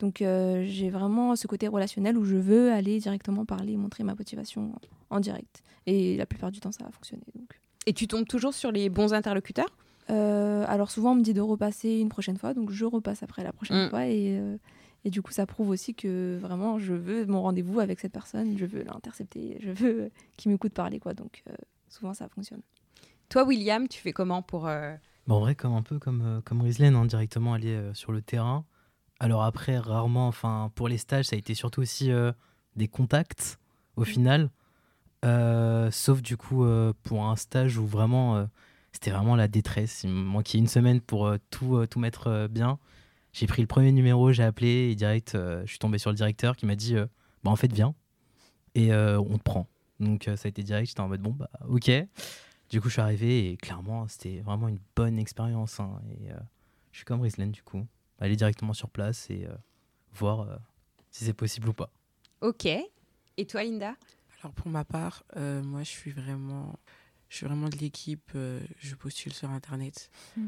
Donc 0.00 0.22
euh, 0.22 0.64
j'ai 0.66 0.90
vraiment 0.90 1.36
ce 1.36 1.46
côté 1.46 1.68
relationnel 1.68 2.16
où 2.16 2.24
je 2.24 2.36
veux 2.36 2.72
aller 2.72 2.98
directement 2.98 3.44
parler, 3.44 3.76
montrer 3.76 4.02
ma 4.02 4.14
motivation 4.14 4.72
en 5.10 5.20
direct. 5.20 5.62
Et 5.86 6.16
la 6.16 6.26
plupart 6.26 6.50
du 6.50 6.58
temps, 6.58 6.72
ça 6.72 6.84
va 6.84 6.90
fonctionner. 6.90 7.22
Donc. 7.34 7.60
Et 7.86 7.92
tu 7.92 8.08
tombes 8.08 8.26
toujours 8.26 8.54
sur 8.54 8.72
les 8.72 8.88
bons 8.88 9.12
interlocuteurs? 9.12 9.76
Euh, 10.08 10.64
Alors 10.66 10.90
souvent, 10.90 11.12
on 11.12 11.16
me 11.16 11.22
dit 11.22 11.34
de 11.34 11.40
repasser 11.40 11.98
une 11.98 12.08
prochaine 12.08 12.38
fois, 12.38 12.54
donc 12.54 12.70
je 12.70 12.84
repasse 12.84 13.22
après 13.22 13.44
la 13.44 13.52
prochaine 13.52 13.86
mm. 13.86 13.90
fois. 13.90 14.06
Et, 14.06 14.38
euh, 14.38 14.56
et, 15.04 15.10
du 15.10 15.20
coup, 15.20 15.32
ça 15.32 15.46
prouve 15.46 15.68
aussi 15.68 15.94
que 15.94 16.38
vraiment, 16.40 16.78
je 16.78 16.94
veux 16.94 17.26
mon 17.26 17.42
rendez-vous 17.42 17.78
avec 17.80 18.00
cette 18.00 18.12
personne, 18.12 18.56
je 18.56 18.64
veux 18.64 18.82
l'intercepter, 18.82 19.58
je 19.60 19.70
veux 19.70 20.10
qu'il 20.38 20.50
m'écoute 20.50 20.72
parler. 20.72 20.98
quoi. 20.98 21.12
Donc 21.12 21.44
souvent, 21.88 22.14
ça 22.14 22.26
fonctionne. 22.28 22.62
Toi, 23.28 23.44
William, 23.44 23.86
tu 23.86 24.00
fais 24.00 24.12
comment 24.12 24.40
pour... 24.40 24.62
Bon, 25.26 25.36
en 25.36 25.40
vrai, 25.40 25.54
comme 25.54 25.74
un 25.74 25.82
peu 25.82 25.98
comme, 25.98 26.40
comme 26.44 26.62
Rislaine, 26.62 26.96
hein, 26.96 27.04
directement 27.04 27.52
aller 27.52 27.78
sur 27.92 28.12
le 28.12 28.22
terrain. 28.22 28.64
Alors 29.20 29.44
après, 29.44 29.78
rarement, 29.78 30.26
enfin, 30.26 30.72
pour 30.74 30.88
les 30.88 30.96
stages, 30.96 31.26
ça 31.26 31.36
a 31.36 31.38
été 31.38 31.54
surtout 31.54 31.82
aussi 31.82 32.10
euh, 32.10 32.32
des 32.74 32.88
contacts 32.88 33.58
au 33.96 34.02
mm. 34.02 34.06
final. 34.06 34.50
Euh, 35.22 35.90
sauf 35.90 36.22
du 36.22 36.38
coup 36.38 36.64
euh, 36.64 36.94
pour 37.02 37.26
un 37.26 37.36
stage 37.36 37.76
où 37.76 37.86
vraiment 37.86 38.48
c'était 38.92 39.10
vraiment 39.10 39.36
la 39.36 39.46
détresse. 39.46 40.02
Il 40.04 40.10
me 40.10 40.22
manquait 40.22 40.56
une 40.58 40.66
semaine 40.66 41.00
pour 41.02 41.32
tout, 41.50 41.86
tout 41.86 42.00
mettre 42.00 42.48
bien. 42.50 42.78
J'ai 43.32 43.46
pris 43.46 43.62
le 43.62 43.68
premier 43.68 43.92
numéro, 43.92 44.32
j'ai 44.32 44.42
appelé 44.42 44.90
et 44.90 44.94
direct, 44.96 45.32
je 45.34 45.66
suis 45.66 45.78
tombé 45.78 45.98
sur 45.98 46.10
le 46.10 46.16
directeur 46.16 46.56
qui 46.56 46.66
m'a 46.66 46.74
dit 46.74 46.94
bah, 47.44 47.50
en 47.50 47.56
fait, 47.56 47.72
viens 47.72 47.94
et 48.74 48.92
on 48.94 49.36
te 49.36 49.42
prend. 49.42 49.68
Donc 50.00 50.24
ça 50.24 50.46
a 50.46 50.48
été 50.48 50.62
direct, 50.62 50.88
j'étais 50.88 51.00
en 51.00 51.08
mode 51.08 51.20
bon, 51.20 51.32
bah 51.32 51.50
ok. 51.68 51.90
Du 52.70 52.80
coup, 52.80 52.88
je 52.88 52.94
suis 52.94 53.02
arrivé 53.02 53.50
et 53.50 53.56
clairement, 53.56 54.08
c'était 54.08 54.40
vraiment 54.40 54.68
une 54.68 54.80
bonne 54.96 55.18
expérience. 55.18 55.78
Hein, 55.78 56.00
et 56.10 56.30
je 56.90 56.96
suis 56.96 57.04
comme 57.04 57.20
Rislaine 57.20 57.52
du 57.52 57.62
coup 57.62 57.86
aller 58.20 58.36
directement 58.36 58.72
sur 58.72 58.90
place 58.90 59.28
et 59.30 59.46
euh, 59.46 59.54
voir 60.12 60.40
euh, 60.40 60.56
si 61.10 61.24
c'est 61.24 61.32
possible 61.32 61.68
ou 61.70 61.72
pas. 61.72 61.90
Ok. 62.40 62.66
Et 62.66 63.46
toi, 63.46 63.64
Linda? 63.64 63.96
Alors 64.42 64.54
pour 64.54 64.68
ma 64.68 64.84
part, 64.84 65.24
euh, 65.36 65.62
moi 65.62 65.82
je 65.82 65.90
suis 65.90 66.12
vraiment, 66.12 66.78
je 67.28 67.36
suis 67.36 67.46
vraiment 67.46 67.68
de 67.68 67.76
l'équipe. 67.76 68.32
je 68.34 68.94
postule 68.94 69.32
sur 69.32 69.50
internet. 69.50 70.10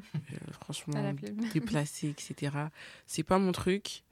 franchement, 0.52 1.14
déplacer, 1.52 2.08
etc. 2.08 2.56
C'est 3.06 3.22
pas 3.22 3.38
mon 3.38 3.52
truc. 3.52 4.02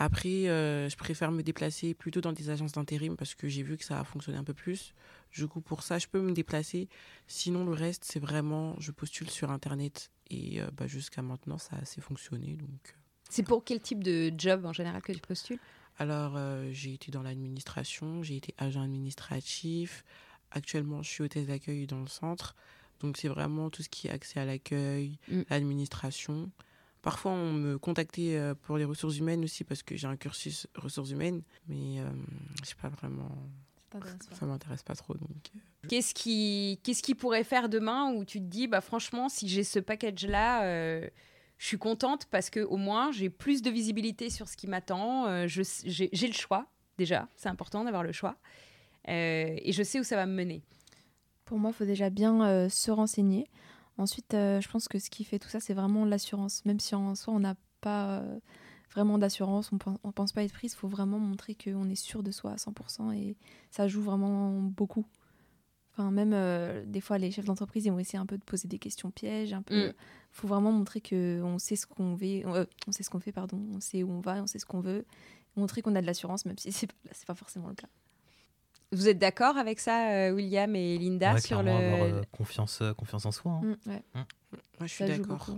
Après, 0.00 0.44
je 0.44 0.96
préfère 0.96 1.32
me 1.32 1.42
déplacer 1.42 1.94
plutôt 1.94 2.20
dans 2.20 2.32
des 2.32 2.50
agences 2.50 2.72
d'intérim 2.72 3.16
parce 3.16 3.34
que 3.34 3.48
j'ai 3.48 3.64
vu 3.64 3.76
que 3.76 3.84
ça 3.84 3.98
a 3.98 4.04
fonctionné 4.04 4.38
un 4.38 4.44
peu 4.44 4.54
plus. 4.54 4.94
Du 5.32 5.48
coup, 5.48 5.60
pour 5.60 5.82
ça, 5.82 5.98
je 5.98 6.06
peux 6.06 6.20
me 6.20 6.32
déplacer. 6.32 6.88
Sinon, 7.26 7.64
le 7.64 7.72
reste, 7.72 8.04
c'est 8.04 8.20
vraiment, 8.20 8.76
je 8.78 8.92
postule 8.92 9.28
sur 9.28 9.50
Internet 9.50 10.12
et 10.30 10.60
euh, 10.60 10.70
bah, 10.76 10.86
jusqu'à 10.86 11.22
maintenant, 11.22 11.58
ça 11.58 11.76
a 11.76 11.80
assez 11.80 12.00
fonctionné. 12.00 12.54
Donc. 12.56 12.68
Euh. 12.88 12.98
C'est 13.30 13.42
pour 13.42 13.64
quel 13.64 13.80
type 13.80 14.02
de 14.02 14.32
job 14.36 14.64
en 14.64 14.72
général 14.72 15.02
que 15.02 15.12
tu 15.12 15.20
postules? 15.20 15.58
Alors, 15.98 16.34
euh, 16.36 16.68
j'ai 16.72 16.94
été 16.94 17.10
dans 17.10 17.22
l'administration, 17.22 18.22
j'ai 18.22 18.36
été 18.36 18.54
agent 18.58 18.80
administratif. 18.82 20.04
Actuellement, 20.50 21.02
je 21.02 21.10
suis 21.10 21.24
hôtesse 21.24 21.46
d'accueil 21.46 21.86
dans 21.86 22.00
le 22.00 22.06
centre. 22.06 22.54
Donc 23.00 23.16
c'est 23.16 23.28
vraiment 23.28 23.70
tout 23.70 23.82
ce 23.82 23.88
qui 23.88 24.08
est 24.08 24.10
accès 24.10 24.40
à 24.40 24.44
l'accueil, 24.44 25.18
Mm. 25.28 25.42
l'administration. 25.50 26.50
Parfois 27.02 27.30
on 27.32 27.52
me 27.52 27.78
contactait 27.78 28.36
euh, 28.36 28.54
pour 28.54 28.76
les 28.76 28.84
ressources 28.84 29.18
humaines 29.18 29.44
aussi 29.44 29.62
parce 29.62 29.82
que 29.84 29.96
j'ai 29.96 30.08
un 30.08 30.16
cursus 30.16 30.66
ressources 30.74 31.10
humaines, 31.10 31.42
mais 31.68 32.00
euh, 32.00 32.10
je 32.62 32.68
sais 32.70 32.74
pas 32.80 32.88
vraiment, 32.88 33.30
ça 34.38 34.46
m'intéresse 34.46 34.82
pas 34.82 34.94
trop. 34.94 35.14
Donc 35.14 35.30
euh, 35.54 35.88
Qu'est-ce 35.88 36.14
qui, 36.14 36.80
qu'est-ce 36.82 37.02
qui 37.02 37.14
pourrait 37.14 37.44
faire 37.44 37.68
demain 37.68 38.12
où 38.12 38.24
tu 38.24 38.38
te 38.40 38.44
dis, 38.44 38.66
bah 38.66 38.80
franchement, 38.80 39.28
si 39.28 39.48
j'ai 39.48 39.64
ce 39.64 39.78
package-là, 39.78 40.64
euh, 40.64 41.08
je 41.56 41.66
suis 41.66 41.78
contente 41.78 42.26
parce 42.26 42.50
que 42.50 42.60
au 42.60 42.76
moins 42.76 43.10
j'ai 43.12 43.30
plus 43.30 43.62
de 43.62 43.70
visibilité 43.70 44.30
sur 44.30 44.48
ce 44.48 44.56
qui 44.56 44.66
m'attend. 44.66 45.26
euh, 45.26 45.46
je, 45.46 45.62
j'ai, 45.84 46.08
j'ai 46.12 46.26
le 46.26 46.32
choix 46.34 46.66
déjà, 46.98 47.28
c'est 47.36 47.48
important 47.48 47.84
d'avoir 47.84 48.02
le 48.02 48.12
choix, 48.12 48.36
Euh, 49.08 49.56
et 49.56 49.72
je 49.72 49.82
sais 49.82 49.98
où 50.00 50.04
ça 50.04 50.16
va 50.16 50.26
me 50.26 50.34
mener. 50.34 50.62
Pour 51.46 51.58
moi, 51.58 51.70
il 51.70 51.74
faut 51.74 51.86
déjà 51.86 52.10
bien 52.10 52.44
euh, 52.44 52.68
se 52.68 52.90
renseigner. 52.90 53.48
Ensuite, 53.96 54.34
euh, 54.34 54.60
je 54.60 54.68
pense 54.68 54.86
que 54.86 54.98
ce 54.98 55.08
qui 55.08 55.24
fait 55.24 55.38
tout 55.38 55.48
ça, 55.48 55.60
c'est 55.60 55.72
vraiment 55.72 56.04
l'assurance. 56.04 56.62
Même 56.66 56.78
si 56.78 56.94
en 56.94 57.14
soi, 57.14 57.32
on 57.32 57.40
n'a 57.40 57.54
pas 57.80 58.18
euh, 58.18 58.38
vraiment 58.90 59.18
d'assurance, 59.18 59.70
on 59.72 59.76
ne 60.06 60.12
pense 60.12 60.32
pas 60.32 60.42
être 60.44 60.52
prise, 60.52 60.72
il 60.72 60.76
faut 60.76 60.88
vraiment 60.88 61.18
montrer 61.18 61.54
qu'on 61.54 61.88
est 61.88 61.94
sûr 61.94 62.22
de 62.22 62.30
soi 62.30 62.52
à 62.52 62.56
100% 62.56 63.12
et 63.12 63.36
ça 63.70 63.86
joue 63.88 64.02
vraiment 64.02 64.50
beaucoup. 64.60 65.06
Enfin, 65.92 66.10
même 66.12 66.32
euh, 66.32 66.84
des 66.86 67.00
fois, 67.00 67.18
les 67.18 67.30
chefs 67.32 67.44
d'entreprise, 67.44 67.84
ils 67.86 67.90
vont 67.90 67.98
essayer 67.98 68.18
un 68.20 68.26
peu 68.26 68.38
de 68.38 68.44
poser 68.44 68.68
des 68.68 68.78
questions 68.78 69.10
pièges. 69.10 69.54
Il 69.70 69.88
Mm. 69.88 69.92
faut 70.30 70.46
vraiment 70.46 70.70
montrer 70.72 71.00
qu'on 71.00 71.58
sait 71.58 71.74
ce 71.76 71.86
qu'on 71.86 72.14
veut, 72.14 72.46
euh, 72.46 72.64
on 72.86 72.92
sait 72.92 73.02
ce 73.02 73.10
qu'on 73.10 73.18
fait, 73.20 73.32
pardon, 73.32 73.60
on 73.74 73.80
sait 73.80 74.02
où 74.04 74.10
on 74.12 74.20
va, 74.20 74.36
on 74.42 74.46
sait 74.46 74.58
ce 74.60 74.66
qu'on 74.66 74.80
veut. 74.80 75.04
Montrer 75.56 75.82
qu'on 75.82 75.96
a 75.96 76.00
de 76.00 76.06
l'assurance, 76.06 76.44
même 76.46 76.56
si 76.58 76.70
c'est 76.72 76.88
c'est 77.10 77.26
pas 77.26 77.34
forcément 77.34 77.68
le 77.68 77.74
cas. 77.74 77.88
Vous 78.92 79.08
êtes 79.08 79.18
d'accord 79.18 79.56
avec 79.58 79.80
ça, 79.80 80.12
euh, 80.12 80.30
William 80.30 80.74
et 80.76 80.96
Linda, 80.98 81.34
Ouais, 81.34 81.40
sur 81.40 81.62
le... 81.62 81.70
avoir, 81.70 82.02
euh, 82.04 82.22
confiance, 82.32 82.80
euh, 82.80 82.94
confiance 82.94 83.26
en 83.26 83.32
soi. 83.32 83.52
hein. 83.52 83.76
Mm, 83.84 83.90
ouais, 83.90 84.02
moi 84.14 84.24
je 84.82 84.86
suis 84.86 85.04
d'accord. 85.04 85.50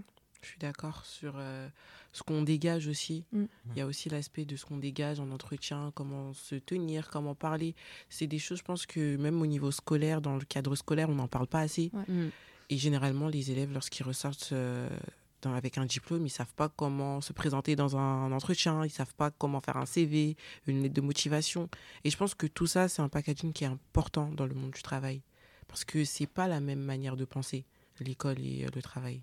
Je 0.43 0.49
suis 0.49 0.59
d'accord 0.59 1.05
sur 1.05 1.35
euh, 1.37 1.69
ce 2.13 2.23
qu'on 2.23 2.43
dégage 2.43 2.87
aussi. 2.89 3.25
Mm. 3.33 3.45
Il 3.73 3.79
y 3.79 3.81
a 3.83 3.87
aussi 3.87 4.09
l'aspect 4.09 4.45
de 4.45 4.57
ce 4.57 4.65
qu'on 4.65 4.79
dégage 4.79 5.21
en 5.21 5.31
entretien, 5.31 5.93
comment 5.95 6.33
se 6.33 6.55
tenir, 6.55 7.11
comment 7.11 7.35
parler. 7.35 7.75
C'est 8.09 8.27
des 8.27 8.39
choses, 8.39 8.59
je 8.59 8.65
pense 8.65 8.87
que 8.87 9.17
même 9.17 9.41
au 9.43 9.47
niveau 9.47 9.71
scolaire, 9.71 10.21
dans 10.21 10.37
le 10.37 10.45
cadre 10.45 10.75
scolaire, 10.77 11.11
on 11.11 11.15
n'en 11.15 11.29
parle 11.29 11.47
pas 11.47 11.61
assez. 11.61 11.91
Mm. 12.09 12.29
Et 12.71 12.79
généralement, 12.79 13.29
les 13.29 13.51
élèves, 13.51 13.73
lorsqu'ils 13.73 14.05
ressortent 14.05 14.51
euh, 14.53 14.89
dans- 15.43 15.53
avec 15.55 15.77
un 15.77 15.85
diplôme, 15.87 16.25
ils 16.27 16.31
savent 16.31 16.55
pas 16.55 16.69
comment 16.69 17.21
se 17.21 17.33
présenter 17.33 17.77
dans 17.77 17.97
un 17.97 18.31
entretien, 18.33 18.85
ils 18.85 18.91
savent 18.91 19.15
pas 19.15 19.31
comment 19.31 19.61
faire 19.61 19.77
un 19.77 19.87
CV, 19.87 20.37
une 20.67 20.83
lettre 20.83 20.95
de 20.95 21.01
motivation. 21.01 21.69
Et 22.05 22.11
je 22.11 22.17
pense 22.17 22.35
que 22.35 22.47
tout 22.47 22.67
ça, 22.67 22.89
c'est 22.89 23.03
un 23.03 23.09
packaging 23.09 23.53
qui 23.53 23.65
est 23.65 23.69
important 23.69 24.29
dans 24.31 24.47
le 24.47 24.55
monde 24.55 24.71
du 24.71 24.83
travail. 24.83 25.21
Parce 25.69 25.85
que 25.85 26.05
c'est 26.05 26.27
pas 26.27 26.49
la 26.49 26.61
même 26.61 26.81
manière 26.81 27.17
de 27.17 27.25
penser, 27.25 27.65
l'école 28.01 28.39
et 28.41 28.65
euh, 28.65 28.69
le 28.75 28.81
travail. 28.83 29.21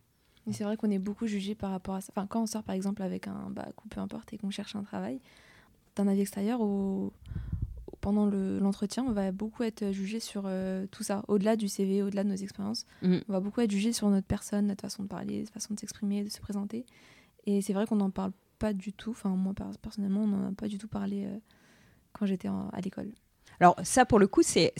Mais 0.47 0.53
c'est 0.53 0.63
vrai 0.63 0.77
qu'on 0.77 0.89
est 0.89 0.97
beaucoup 0.99 1.27
jugé 1.27 1.53
par 1.55 1.71
rapport 1.71 1.95
à 1.95 2.01
ça. 2.01 2.11
Enfin, 2.15 2.25
quand 2.25 2.41
on 2.41 2.45
sort 2.47 2.63
par 2.63 2.73
exemple 2.73 3.03
avec 3.03 3.27
un 3.27 3.49
bac 3.51 3.73
ou 3.85 3.89
peu 3.89 3.99
importe 3.99 4.33
et 4.33 4.37
qu'on 4.37 4.49
cherche 4.49 4.75
un 4.75 4.83
travail, 4.83 5.19
d'un 5.95 6.07
avis 6.07 6.21
extérieur, 6.21 6.61
au... 6.61 7.11
pendant 8.01 8.25
le- 8.25 8.59
l'entretien, 8.59 9.03
on 9.07 9.11
va 9.11 9.31
beaucoup 9.31 9.63
être 9.63 9.91
jugé 9.91 10.19
sur 10.19 10.43
euh, 10.45 10.85
tout 10.91 11.03
ça. 11.03 11.23
Au-delà 11.27 11.55
du 11.57 11.67
CV, 11.67 12.01
au-delà 12.01 12.23
de 12.23 12.29
nos 12.29 12.35
expériences, 12.35 12.85
Mhm. 13.01 13.21
on 13.27 13.33
va 13.33 13.39
beaucoup 13.41 13.61
être 13.61 13.71
jugé 13.71 13.91
sur 13.93 14.09
notre 14.09 14.27
personne, 14.27 14.67
notre 14.67 14.81
façon 14.81 15.03
de 15.03 15.07
parler, 15.07 15.39
notre 15.41 15.51
façon 15.53 15.73
de 15.73 15.79
s'exprimer, 15.79 16.23
de 16.23 16.29
se 16.29 16.39
présenter. 16.39 16.85
Et 17.45 17.61
c'est 17.61 17.73
vrai 17.73 17.85
qu'on 17.85 17.95
n'en 17.97 18.09
parle 18.11 18.31
pas 18.59 18.73
du 18.73 18.93
tout. 18.93 19.11
Enfin, 19.11 19.29
moi 19.29 19.53
per- 19.53 19.65
personnellement, 19.81 20.21
on 20.23 20.27
n'en 20.27 20.47
a 20.49 20.51
pas 20.53 20.67
du 20.67 20.77
tout 20.77 20.87
parlé 20.87 21.25
euh, 21.25 21.37
quand 22.13 22.25
j'étais 22.25 22.47
en- 22.47 22.69
à 22.69 22.79
l'école. 22.81 23.11
Alors 23.59 23.75
ça, 23.83 24.05
pour 24.05 24.19
le 24.19 24.27
coup, 24.27 24.43
c'est 24.43 24.71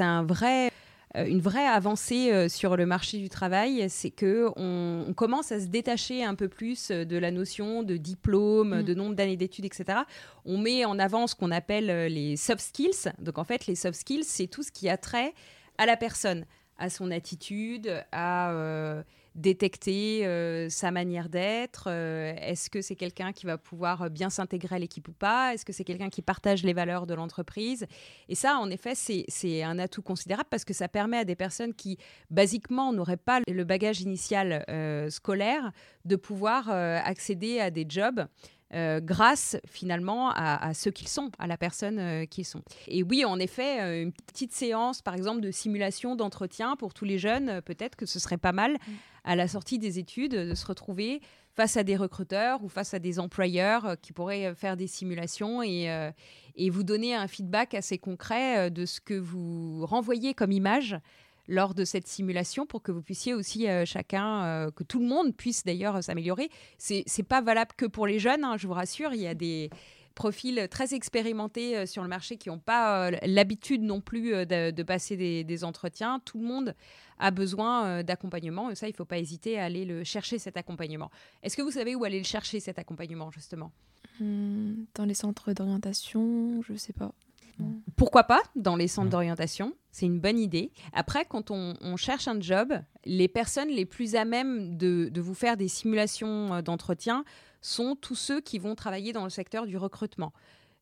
un 0.00 0.24
vrai 0.24 0.70
une 1.14 1.40
vraie 1.40 1.66
avancée 1.66 2.30
euh, 2.32 2.48
sur 2.48 2.76
le 2.76 2.84
marché 2.84 3.18
du 3.18 3.28
travail, 3.28 3.88
c'est 3.88 4.10
que 4.10 4.48
on, 4.56 5.06
on 5.08 5.12
commence 5.14 5.52
à 5.52 5.60
se 5.60 5.66
détacher 5.66 6.22
un 6.22 6.34
peu 6.34 6.48
plus 6.48 6.90
euh, 6.90 7.04
de 7.04 7.16
la 7.16 7.30
notion 7.30 7.82
de 7.82 7.96
diplôme, 7.96 8.80
Mm. 8.80 8.82
de 8.82 8.94
nombre 8.94 9.14
d'années 9.14 9.36
d'études, 9.36 9.64
etc. 9.64 10.00
On 10.44 10.58
met 10.58 10.84
en 10.84 10.98
avant 10.98 11.26
ce 11.26 11.34
qu'on 11.34 11.50
appelle 11.50 11.90
euh, 11.90 12.08
les 12.08 12.36
soft 12.36 12.60
skills. 12.60 13.10
Donc 13.18 13.38
en 13.38 13.44
fait, 13.44 13.66
les 13.66 13.74
soft 13.74 13.98
skills, 13.98 14.24
c'est 14.24 14.46
tout 14.46 14.62
ce 14.62 14.70
qui 14.70 14.88
a 14.88 14.96
trait 14.96 15.32
à 15.78 15.86
la 15.86 15.96
personne, 15.96 16.44
à 16.76 16.90
son 16.90 17.10
attitude, 17.10 18.04
à 18.12 18.50
euh, 18.52 19.02
détecter 19.38 20.26
euh, 20.26 20.68
sa 20.68 20.90
manière 20.90 21.28
d'être. 21.28 21.84
euh, 21.86 22.34
Est-ce 22.40 22.68
que 22.68 22.82
c'est 22.82 22.96
quelqu'un 22.96 23.32
qui 23.32 23.46
va 23.46 23.56
pouvoir 23.56 24.10
bien 24.10 24.30
s'intégrer 24.30 24.76
à 24.76 24.78
l'équipe 24.78 25.06
ou 25.08 25.12
pas 25.12 25.54
Est-ce 25.54 25.64
que 25.64 25.72
c'est 25.72 25.84
quelqu'un 25.84 26.10
qui 26.10 26.22
partage 26.22 26.64
les 26.64 26.72
valeurs 26.72 27.06
de 27.06 27.14
l'entreprise? 27.14 27.86
Et 28.28 28.34
ça, 28.34 28.58
en 28.58 28.68
effet, 28.70 28.94
c'est 28.94 29.62
un 29.62 29.78
atout 29.78 30.02
considérable 30.02 30.48
parce 30.50 30.64
que 30.64 30.74
ça 30.74 30.88
permet 30.88 31.18
à 31.18 31.24
des 31.24 31.36
personnes 31.36 31.72
qui, 31.72 31.98
basiquement, 32.30 32.92
n'auraient 32.92 33.16
pas 33.16 33.40
le 33.46 33.64
bagage 33.64 34.00
initial 34.00 34.64
euh, 34.68 35.08
scolaire 35.08 35.70
de 36.04 36.16
pouvoir 36.16 36.68
accéder 36.70 37.60
à 37.60 37.70
des 37.70 37.84
jobs. 37.88 38.26
Euh, 38.74 39.00
grâce 39.00 39.56
finalement 39.66 40.30
à, 40.30 40.56
à 40.62 40.74
ceux 40.74 40.90
qu'ils 40.90 41.08
sont, 41.08 41.30
à 41.38 41.46
la 41.46 41.56
personne 41.56 41.98
euh, 41.98 42.26
qu'ils 42.26 42.44
sont. 42.44 42.62
Et 42.86 43.02
oui, 43.02 43.24
en 43.24 43.38
effet, 43.38 43.80
euh, 43.80 44.02
une 44.02 44.12
petite 44.12 44.52
séance, 44.52 45.00
par 45.00 45.14
exemple, 45.14 45.40
de 45.40 45.50
simulation 45.50 46.16
d'entretien 46.16 46.76
pour 46.76 46.92
tous 46.92 47.06
les 47.06 47.18
jeunes, 47.18 47.62
peut-être 47.62 47.96
que 47.96 48.04
ce 48.04 48.18
serait 48.18 48.36
pas 48.36 48.52
mal 48.52 48.76
à 49.24 49.36
la 49.36 49.48
sortie 49.48 49.78
des 49.78 49.98
études 49.98 50.32
de 50.32 50.54
se 50.54 50.66
retrouver 50.66 51.22
face 51.54 51.78
à 51.78 51.82
des 51.82 51.96
recruteurs 51.96 52.62
ou 52.62 52.68
face 52.68 52.92
à 52.92 52.98
des 52.98 53.18
employeurs 53.18 53.96
qui 54.02 54.12
pourraient 54.12 54.54
faire 54.54 54.76
des 54.76 54.86
simulations 54.86 55.62
et, 55.62 55.90
euh, 55.90 56.10
et 56.54 56.68
vous 56.68 56.82
donner 56.82 57.14
un 57.14 57.26
feedback 57.26 57.72
assez 57.72 57.96
concret 57.96 58.70
de 58.70 58.84
ce 58.84 59.00
que 59.00 59.14
vous 59.14 59.86
renvoyez 59.86 60.34
comme 60.34 60.52
image 60.52 60.94
lors 61.48 61.74
de 61.74 61.84
cette 61.84 62.06
simulation 62.06 62.66
pour 62.66 62.82
que 62.82 62.92
vous 62.92 63.02
puissiez 63.02 63.34
aussi 63.34 63.66
euh, 63.68 63.84
chacun, 63.84 64.44
euh, 64.44 64.70
que 64.70 64.84
tout 64.84 65.00
le 65.00 65.06
monde 65.06 65.34
puisse 65.34 65.64
d'ailleurs 65.64 65.96
euh, 65.96 66.02
s'améliorer. 66.02 66.50
C'est 66.76 67.02
c'est 67.06 67.22
pas 67.22 67.40
valable 67.40 67.72
que 67.76 67.86
pour 67.86 68.06
les 68.06 68.18
jeunes, 68.18 68.44
hein, 68.44 68.56
je 68.58 68.66
vous 68.66 68.74
rassure, 68.74 69.12
il 69.14 69.20
y 69.20 69.26
a 69.26 69.34
des 69.34 69.70
profils 70.14 70.66
très 70.68 70.94
expérimentés 70.94 71.76
euh, 71.76 71.86
sur 71.86 72.02
le 72.02 72.08
marché 72.08 72.36
qui 72.36 72.48
n'ont 72.48 72.58
pas 72.58 73.08
euh, 73.08 73.16
l'habitude 73.22 73.82
non 73.82 74.00
plus 74.00 74.34
euh, 74.34 74.44
de, 74.44 74.72
de 74.72 74.82
passer 74.82 75.16
des, 75.16 75.44
des 75.44 75.64
entretiens. 75.64 76.20
Tout 76.24 76.38
le 76.38 76.44
monde 76.44 76.74
a 77.18 77.30
besoin 77.30 77.86
euh, 77.86 78.02
d'accompagnement 78.02 78.68
et 78.70 78.74
ça, 78.74 78.88
il 78.88 78.90
ne 78.90 78.96
faut 78.96 79.04
pas 79.04 79.18
hésiter 79.18 79.58
à 79.58 79.64
aller 79.64 79.84
le 79.84 80.04
chercher 80.04 80.38
cet 80.38 80.56
accompagnement. 80.56 81.10
Est-ce 81.42 81.56
que 81.56 81.62
vous 81.62 81.70
savez 81.70 81.94
où 81.94 82.04
aller 82.04 82.18
le 82.18 82.24
chercher 82.24 82.60
cet 82.60 82.78
accompagnement 82.78 83.30
justement? 83.30 83.70
Hum, 84.20 84.86
dans 84.96 85.04
les 85.04 85.14
centres 85.14 85.52
d'orientation, 85.52 86.62
je 86.62 86.74
sais 86.74 86.92
pas. 86.92 87.12
Pourquoi 87.96 88.22
pas 88.24 88.40
dans 88.54 88.76
les 88.76 88.86
centres 88.86 89.10
d'orientation? 89.10 89.74
C'est 89.98 90.06
une 90.06 90.20
bonne 90.20 90.38
idée. 90.38 90.70
Après, 90.92 91.24
quand 91.24 91.50
on, 91.50 91.96
cherche 91.96 92.28
un 92.28 92.40
job, 92.40 92.72
les 93.04 93.26
personnes 93.26 93.68
les 93.68 93.84
plus 93.84 94.14
à 94.14 94.24
même 94.24 94.76
de, 94.76 95.08
de 95.08 95.20
vous 95.20 95.34
faire 95.34 95.56
des 95.56 95.66
simulations 95.66 96.54
euh, 96.54 96.62
d'entretien 96.62 97.24
sont 97.62 97.96
tous 97.96 98.14
ceux 98.14 98.40
qui 98.40 98.60
vont 98.60 98.76
travailler 98.76 99.12
dans 99.12 99.24
le 99.24 99.30
secteur 99.30 99.66
du 99.66 99.76
recrutement. 99.76 100.32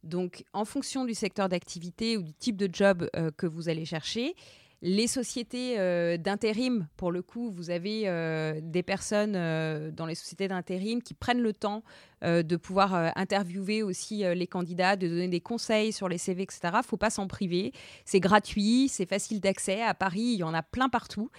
Donc, 0.02 0.44
en 0.52 0.66
fonction 0.66 1.06
du 1.06 1.14
secteur 1.14 1.48
d'activité 1.48 2.18
ou 2.18 2.22
du 2.22 2.34
type 2.34 2.58
de 2.58 2.68
job 2.70 3.08
euh, 3.16 3.30
que 3.34 3.46
vous 3.46 3.70
allez 3.70 3.86
chercher, 3.86 4.34
les 4.82 5.06
sociétés 5.06 5.76
euh, 5.78 6.18
d'intérim, 6.18 6.86
pour 6.96 7.10
le 7.10 7.22
coup, 7.22 7.50
vous 7.50 7.70
avez 7.70 8.02
euh, 8.06 8.60
des 8.62 8.82
personnes 8.82 9.34
euh, 9.34 9.90
dans 9.90 10.04
les 10.04 10.14
sociétés 10.14 10.48
d'intérim 10.48 11.02
qui 11.02 11.14
prennent 11.14 11.40
le 11.40 11.52
temps 11.52 11.82
de 12.22 12.56
pouvoir 12.56 13.12
interviewer 13.14 13.82
aussi 13.82 14.24
les 14.24 14.46
candidats, 14.46 14.96
de 14.96 15.06
donner 15.06 15.28
des 15.28 15.42
conseils 15.42 15.92
sur 15.92 16.08
les 16.08 16.16
CV, 16.16 16.44
etc. 16.44 16.60
Il 16.72 16.78
ne 16.78 16.82
faut 16.82 16.96
pas 16.96 17.10
s'en 17.10 17.26
priver. 17.28 17.72
C'est 18.06 18.20
gratuit, 18.20 18.88
c'est 18.88 19.06
facile 19.06 19.38
d'accès. 19.38 19.82
À 19.82 19.92
Paris, 19.92 20.22
il 20.22 20.38
y 20.38 20.42
en 20.42 20.54
a 20.54 20.62
plein 20.62 20.88
partout. 20.88 21.30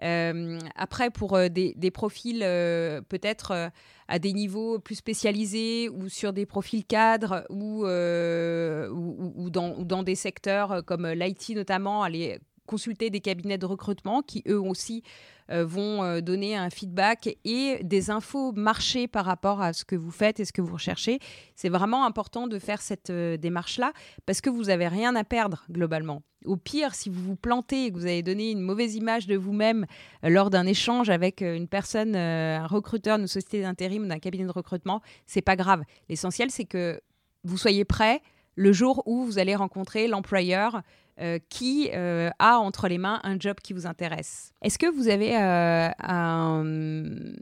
Après, 0.00 1.10
pour 1.10 1.38
des, 1.48 1.90
profils 1.92 2.40
peut-être 2.40 3.70
à 4.08 4.18
des 4.18 4.32
niveaux 4.32 4.80
plus 4.80 4.96
spécialisés 4.96 5.88
ou 5.88 6.08
sur 6.08 6.32
des 6.32 6.46
profils 6.46 6.84
cadres 6.84 7.46
ou, 7.48 7.84
dans, 7.84 9.78
ou 9.78 9.84
dans 9.84 10.02
des 10.02 10.16
secteurs 10.16 10.84
comme 10.84 11.06
l'IT 11.06 11.50
notamment, 11.50 12.02
aller 12.02 12.40
consulter 12.66 13.10
des 13.10 13.20
cabinets 13.20 13.58
de 13.58 13.66
recrutement 13.66 14.22
qui 14.22 14.42
eux 14.48 14.60
aussi 14.60 15.02
euh, 15.50 15.64
vont 15.64 16.02
euh, 16.02 16.20
donner 16.20 16.56
un 16.56 16.70
feedback 16.70 17.36
et 17.44 17.78
des 17.82 18.10
infos 18.10 18.52
marché 18.52 19.06
par 19.06 19.26
rapport 19.26 19.60
à 19.60 19.74
ce 19.74 19.84
que 19.84 19.94
vous 19.94 20.10
faites 20.10 20.40
et 20.40 20.46
ce 20.46 20.52
que 20.52 20.62
vous 20.62 20.72
recherchez. 20.72 21.18
C'est 21.54 21.68
vraiment 21.68 22.06
important 22.06 22.46
de 22.46 22.58
faire 22.58 22.80
cette 22.80 23.10
euh, 23.10 23.36
démarche-là 23.36 23.92
parce 24.24 24.40
que 24.40 24.48
vous 24.48 24.64
n'avez 24.64 24.88
rien 24.88 25.14
à 25.16 25.24
perdre 25.24 25.64
globalement. 25.70 26.22
Au 26.46 26.56
pire, 26.56 26.94
si 26.94 27.10
vous 27.10 27.22
vous 27.22 27.36
plantez 27.36 27.86
et 27.86 27.90
que 27.90 27.96
vous 27.96 28.06
avez 28.06 28.22
donné 28.22 28.50
une 28.50 28.60
mauvaise 28.60 28.94
image 28.96 29.26
de 29.26 29.36
vous-même 29.36 29.86
lors 30.22 30.50
d'un 30.50 30.66
échange 30.66 31.08
avec 31.08 31.40
une 31.40 31.68
personne, 31.68 32.14
un 32.14 32.66
recruteur 32.66 33.16
d'une 33.16 33.26
société 33.26 33.62
d'intérim 33.62 34.06
d'un 34.08 34.18
cabinet 34.18 34.44
de 34.44 34.50
recrutement, 34.50 35.00
c'est 35.24 35.40
pas 35.40 35.56
grave. 35.56 35.84
L'essentiel, 36.10 36.50
c'est 36.50 36.66
que 36.66 37.00
vous 37.44 37.56
soyez 37.56 37.86
prêt 37.86 38.20
le 38.56 38.72
jour 38.72 39.02
où 39.06 39.24
vous 39.24 39.38
allez 39.38 39.56
rencontrer 39.56 40.06
l'employeur 40.06 40.82
euh, 41.20 41.38
qui 41.48 41.90
euh, 41.94 42.28
a 42.40 42.58
entre 42.58 42.88
les 42.88 42.98
mains 42.98 43.20
un 43.22 43.38
job 43.38 43.58
qui 43.62 43.72
vous 43.72 43.86
intéresse. 43.86 44.52
Est-ce 44.62 44.80
que 44.80 44.92
vous 44.92 45.06
avez 45.06 45.36
euh, 45.36 47.32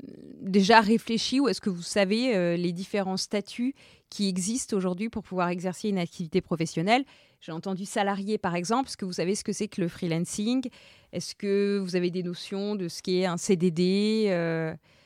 déjà 0.42 0.82
réfléchi 0.82 1.40
ou 1.40 1.48
est-ce 1.48 1.62
que 1.62 1.70
vous 1.70 1.80
savez 1.80 2.58
les 2.58 2.72
différents 2.72 3.16
statuts 3.16 3.74
qui 4.10 4.28
existent 4.28 4.76
aujourd'hui 4.76 5.08
pour 5.08 5.22
pouvoir 5.22 5.48
exercer 5.48 5.88
une 5.88 5.96
activité 5.96 6.42
professionnelle? 6.42 7.06
J'ai 7.40 7.52
entendu 7.52 7.86
salarié 7.86 8.36
par 8.36 8.56
exemple. 8.56 8.90
Est-ce 8.90 8.98
que 8.98 9.06
vous 9.06 9.14
savez 9.14 9.34
ce 9.34 9.42
que 9.42 9.54
c'est 9.54 9.68
que 9.68 9.80
le 9.80 9.88
freelancing? 9.88 10.68
Est-ce 11.14 11.34
que 11.34 11.78
vous 11.78 11.96
avez 11.96 12.10
des 12.10 12.22
notions 12.22 12.74
de 12.74 12.88
ce 12.88 13.00
qu'est 13.00 13.24
un 13.24 13.38
CDD 13.38 14.30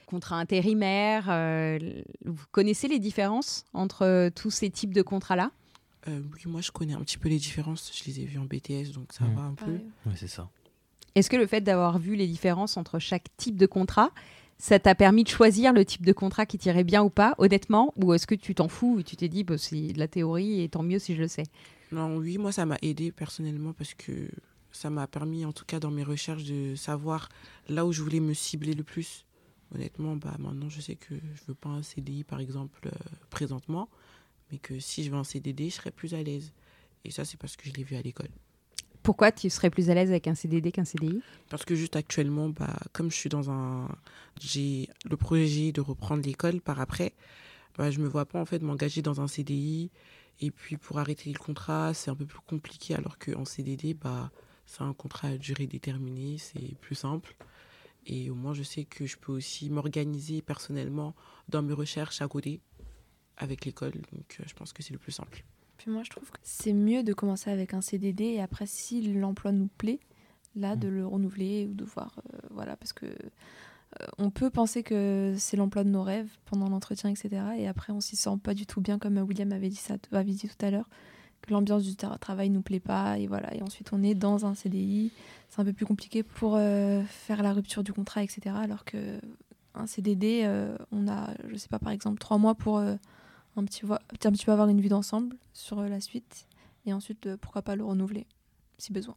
contrat 0.06 0.38
intérimaire 0.38 1.26
Vous 2.24 2.44
connaissez 2.50 2.88
les 2.88 2.98
différences 2.98 3.64
entre 3.74 4.28
tous 4.30 4.50
ces 4.50 4.70
types 4.70 4.92
de 4.92 5.02
contrats-là? 5.02 5.52
Oui, 6.08 6.40
moi 6.46 6.60
je 6.60 6.70
connais 6.70 6.94
un 6.94 7.00
petit 7.00 7.18
peu 7.18 7.28
les 7.28 7.38
différences. 7.38 7.92
Je 7.98 8.04
les 8.10 8.20
ai 8.20 8.24
vues 8.24 8.38
en 8.38 8.44
BTS, 8.44 8.92
donc 8.92 9.12
ça 9.12 9.24
Mm. 9.24 9.34
va 9.34 9.42
un 9.42 9.54
peu. 9.54 9.72
Ouais, 10.06 10.12
c'est 10.16 10.28
ça. 10.28 10.48
Est-ce 11.14 11.30
que 11.30 11.36
le 11.36 11.46
fait 11.46 11.60
d'avoir 11.62 11.98
vu 11.98 12.14
les 12.14 12.26
différences 12.26 12.76
entre 12.76 12.98
chaque 12.98 13.28
type 13.36 13.56
de 13.56 13.66
contrat, 13.66 14.10
ça 14.58 14.78
t'a 14.78 14.94
permis 14.94 15.24
de 15.24 15.28
choisir 15.28 15.72
le 15.72 15.84
type 15.84 16.04
de 16.04 16.12
contrat 16.12 16.44
qui 16.46 16.58
t'irait 16.58 16.84
bien 16.84 17.02
ou 17.02 17.10
pas, 17.10 17.34
honnêtement? 17.38 17.92
Ou 17.96 18.12
est-ce 18.12 18.26
que 18.26 18.34
tu 18.34 18.54
t'en 18.54 18.68
fous 18.68 19.00
et 19.00 19.04
tu 19.04 19.16
t'es 19.16 19.28
dit, 19.28 19.42
bah, 19.44 19.56
c'est 19.58 19.92
de 19.92 19.98
la 19.98 20.08
théorie 20.08 20.60
et 20.62 20.68
tant 20.68 20.82
mieux 20.82 20.98
si 20.98 21.14
je 21.16 21.22
le 21.22 21.28
sais? 21.28 21.44
Non, 21.92 22.16
oui, 22.16 22.36
moi, 22.38 22.52
ça 22.52 22.66
m'a 22.66 22.76
aidé 22.82 23.12
personnellement 23.12 23.72
parce 23.72 23.94
que 23.94 24.28
ça 24.72 24.90
m'a 24.90 25.06
permis, 25.06 25.44
en 25.46 25.52
tout 25.52 25.64
cas 25.64 25.80
dans 25.80 25.90
mes 25.90 26.02
recherches, 26.04 26.44
de 26.44 26.74
savoir 26.74 27.28
là 27.68 27.86
où 27.86 27.92
je 27.92 28.02
voulais 28.02 28.20
me 28.20 28.34
cibler 28.34 28.74
le 28.74 28.82
plus. 28.82 29.24
Honnêtement, 29.74 30.16
bah, 30.16 30.36
maintenant, 30.38 30.68
je 30.68 30.80
sais 30.80 30.96
que 30.96 31.14
je 31.14 31.40
veux 31.48 31.54
pas 31.54 31.70
un 31.70 31.82
CDI, 31.82 32.24
par 32.24 32.40
exemple, 32.40 32.78
euh, 32.86 32.90
présentement, 33.30 33.88
mais 34.50 34.58
que 34.58 34.78
si 34.78 35.04
je 35.04 35.10
veux 35.10 35.16
un 35.16 35.24
CDD, 35.24 35.70
je 35.70 35.74
serais 35.74 35.90
plus 35.90 36.14
à 36.14 36.22
l'aise. 36.22 36.52
Et 37.04 37.10
ça, 37.10 37.24
c'est 37.24 37.38
parce 37.38 37.56
que 37.56 37.68
je 37.68 37.74
l'ai 37.74 37.84
vu 37.84 37.96
à 37.96 38.02
l'école. 38.02 38.30
Pourquoi 39.02 39.30
tu 39.30 39.48
serais 39.50 39.70
plus 39.70 39.88
à 39.90 39.94
l'aise 39.94 40.10
avec 40.10 40.26
un 40.26 40.34
CDD 40.34 40.72
qu'un 40.72 40.84
CDI 40.84 41.22
Parce 41.48 41.64
que 41.64 41.76
juste 41.76 41.94
actuellement, 41.94 42.48
bah, 42.48 42.76
comme 42.92 43.10
je 43.10 43.16
suis 43.16 43.28
dans 43.28 43.50
un... 43.50 43.88
J'ai 44.40 44.88
le 45.08 45.16
projet 45.16 45.70
de 45.70 45.80
reprendre 45.80 46.24
l'école 46.24 46.60
par 46.60 46.80
après, 46.80 47.12
bah, 47.78 47.90
je 47.90 48.00
me 48.00 48.08
vois 48.08 48.24
pas 48.24 48.40
en 48.40 48.44
fait 48.44 48.60
m'engager 48.62 49.02
dans 49.02 49.20
un 49.20 49.28
CDI. 49.28 49.90
Et 50.40 50.50
puis 50.50 50.76
pour 50.76 50.98
arrêter 50.98 51.32
le 51.32 51.38
contrat, 51.38 51.94
c'est 51.94 52.10
un 52.10 52.16
peu 52.16 52.26
plus 52.26 52.40
compliqué 52.40 52.94
alors 52.94 53.16
qu'en 53.18 53.44
CDD, 53.44 53.94
bah, 53.94 54.32
c'est 54.66 54.82
un 54.82 54.92
contrat 54.92 55.28
à 55.28 55.36
durée 55.38 55.66
déterminée, 55.66 56.36
c'est 56.38 56.74
plus 56.80 56.96
simple. 56.96 57.36
Et 58.06 58.30
au 58.30 58.34
moins, 58.34 58.54
je 58.54 58.62
sais 58.62 58.84
que 58.84 59.06
je 59.06 59.16
peux 59.16 59.32
aussi 59.32 59.70
m'organiser 59.70 60.42
personnellement 60.42 61.14
dans 61.48 61.62
mes 61.62 61.72
recherches 61.72 62.22
à 62.22 62.28
côté 62.28 62.60
avec 63.36 63.64
l'école. 63.64 63.92
Donc, 63.92 64.36
euh, 64.40 64.44
je 64.46 64.54
pense 64.54 64.72
que 64.72 64.82
c'est 64.82 64.92
le 64.92 64.98
plus 64.98 65.12
simple. 65.12 65.44
Puis 65.78 65.90
moi, 65.90 66.02
je 66.02 66.10
trouve 66.10 66.30
que 66.30 66.38
c'est 66.42 66.72
mieux 66.72 67.02
de 67.02 67.12
commencer 67.12 67.50
avec 67.50 67.74
un 67.74 67.80
CDD 67.80 68.24
et 68.24 68.40
après, 68.42 68.66
si 68.66 69.02
l'emploi 69.12 69.52
nous 69.52 69.68
plaît, 69.78 70.00
là, 70.54 70.74
de 70.74 70.88
le 70.88 71.06
renouveler 71.06 71.66
ou 71.70 71.74
de 71.74 71.84
voir. 71.84 72.18
euh, 72.32 72.38
voilà, 72.50 72.76
parce 72.76 72.92
que 72.94 73.04
euh, 73.06 74.06
on 74.18 74.30
peut 74.30 74.48
penser 74.50 74.82
que 74.82 75.34
c'est 75.38 75.56
l'emploi 75.56 75.84
de 75.84 75.90
nos 75.90 76.02
rêves 76.02 76.30
pendant 76.46 76.68
l'entretien, 76.68 77.10
etc. 77.10 77.42
Et 77.58 77.68
après, 77.68 77.92
on 77.92 78.00
s'y 78.00 78.16
sent 78.16 78.38
pas 78.42 78.54
du 78.54 78.64
tout 78.66 78.80
bien, 78.80 78.98
comme 78.98 79.18
William 79.18 79.52
avait 79.52 79.68
dit, 79.68 79.76
ça, 79.76 79.96
avait 80.12 80.32
dit 80.32 80.48
tout 80.48 80.64
à 80.64 80.70
l'heure, 80.70 80.88
que 81.42 81.52
l'ambiance 81.52 81.82
du 81.84 81.92
tra- 81.92 82.18
travail 82.18 82.48
nous 82.48 82.62
plaît 82.62 82.80
pas. 82.80 83.18
Et 83.18 83.26
voilà, 83.26 83.54
et 83.54 83.62
ensuite, 83.62 83.92
on 83.92 84.02
est 84.02 84.14
dans 84.14 84.46
un 84.46 84.54
CDI. 84.54 85.12
C'est 85.50 85.60
un 85.60 85.64
peu 85.64 85.74
plus 85.74 85.86
compliqué 85.86 86.22
pour 86.22 86.54
euh, 86.56 87.02
faire 87.04 87.42
la 87.42 87.52
rupture 87.52 87.84
du 87.84 87.92
contrat, 87.92 88.22
etc. 88.24 88.56
Alors 88.58 88.84
que 88.86 89.20
un 89.74 89.86
CDD, 89.86 90.42
euh, 90.44 90.74
on 90.90 91.06
a, 91.06 91.34
je 91.48 91.56
sais 91.56 91.68
pas, 91.68 91.78
par 91.78 91.92
exemple, 91.92 92.18
trois 92.18 92.38
mois 92.38 92.54
pour 92.54 92.78
euh, 92.78 92.96
un, 93.56 93.64
petit, 93.64 93.82
un 93.86 94.32
petit 94.32 94.44
peu 94.44 94.52
avoir 94.52 94.68
une 94.68 94.80
vue 94.80 94.88
d'ensemble 94.88 95.36
sur 95.52 95.78
euh, 95.80 95.88
la 95.88 96.00
suite. 96.00 96.46
Et 96.86 96.92
ensuite, 96.92 97.26
euh, 97.26 97.36
pourquoi 97.40 97.62
pas 97.62 97.74
le 97.76 97.84
renouveler, 97.84 98.26
si 98.78 98.92
besoin. 98.92 99.14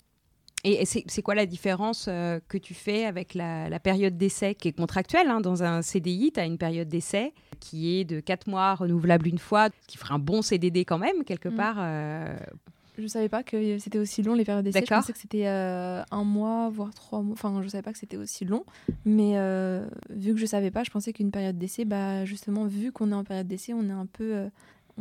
Et 0.65 0.83
c'est 0.85 1.21
quoi 1.21 1.35
la 1.35 1.45
différence 1.45 2.07
euh, 2.09 2.41
que 2.49 2.57
tu 2.57 2.73
fais 2.73 3.05
avec 3.05 3.33
la, 3.33 3.69
la 3.69 3.79
période 3.79 4.17
d'essai 4.17 4.55
qui 4.55 4.67
est 4.67 4.73
contractuelle 4.73 5.29
hein, 5.29 5.39
Dans 5.39 5.63
un 5.63 5.81
CDI, 5.81 6.33
tu 6.33 6.39
as 6.41 6.45
une 6.45 6.57
période 6.57 6.89
d'essai 6.89 7.33
qui 7.61 7.95
est 7.97 8.03
de 8.03 8.19
4 8.19 8.47
mois, 8.49 8.75
renouvelable 8.75 9.27
une 9.29 9.37
fois, 9.37 9.69
ce 9.83 9.87
qui 9.87 9.97
ferait 9.97 10.13
un 10.15 10.19
bon 10.19 10.41
CDD 10.41 10.83
quand 10.83 10.97
même, 10.97 11.23
quelque 11.23 11.47
Mm. 11.47 11.55
part. 11.55 11.75
euh, 11.79 12.35
Je 12.99 13.07
savais 13.07 13.29
pas 13.29 13.43
que 13.43 13.79
c'était 13.79 13.97
aussi 13.97 14.21
long 14.21 14.33
les 14.33 14.43
périodes 14.45 14.65
d'essai. 14.65 14.79
Je 14.79 14.85
pensais 15.01 15.13
que 15.13 15.19
c'était 15.19 15.47
euh, 15.47 16.03
un 16.11 16.23
mois, 16.23 16.69
voire 16.69 16.93
trois 16.93 17.21
mois. 17.21 17.33
Enfin, 17.33 17.61
je 17.63 17.67
savais 17.69 17.81
pas 17.81 17.93
que 17.93 17.97
c'était 17.99 18.17
aussi 18.17 18.45
long. 18.45 18.65
Mais 19.05 19.33
euh, 19.37 19.87
vu 20.09 20.33
que 20.33 20.39
je 20.39 20.45
savais 20.45 20.69
pas, 20.71 20.83
je 20.83 20.91
pensais 20.91 21.13
qu'une 21.13 21.31
période 21.31 21.57
d'essai, 21.57 21.85
bah, 21.85 22.25
justement, 22.25 22.65
vu 22.65 22.91
qu'on 22.91 23.11
est 23.11 23.15
en 23.15 23.23
période 23.23 23.47
d'essai, 23.47 23.73
on 23.73 23.87
est 23.89 23.91
un 23.93 24.05
peu. 24.05 24.35
euh, 24.35 24.49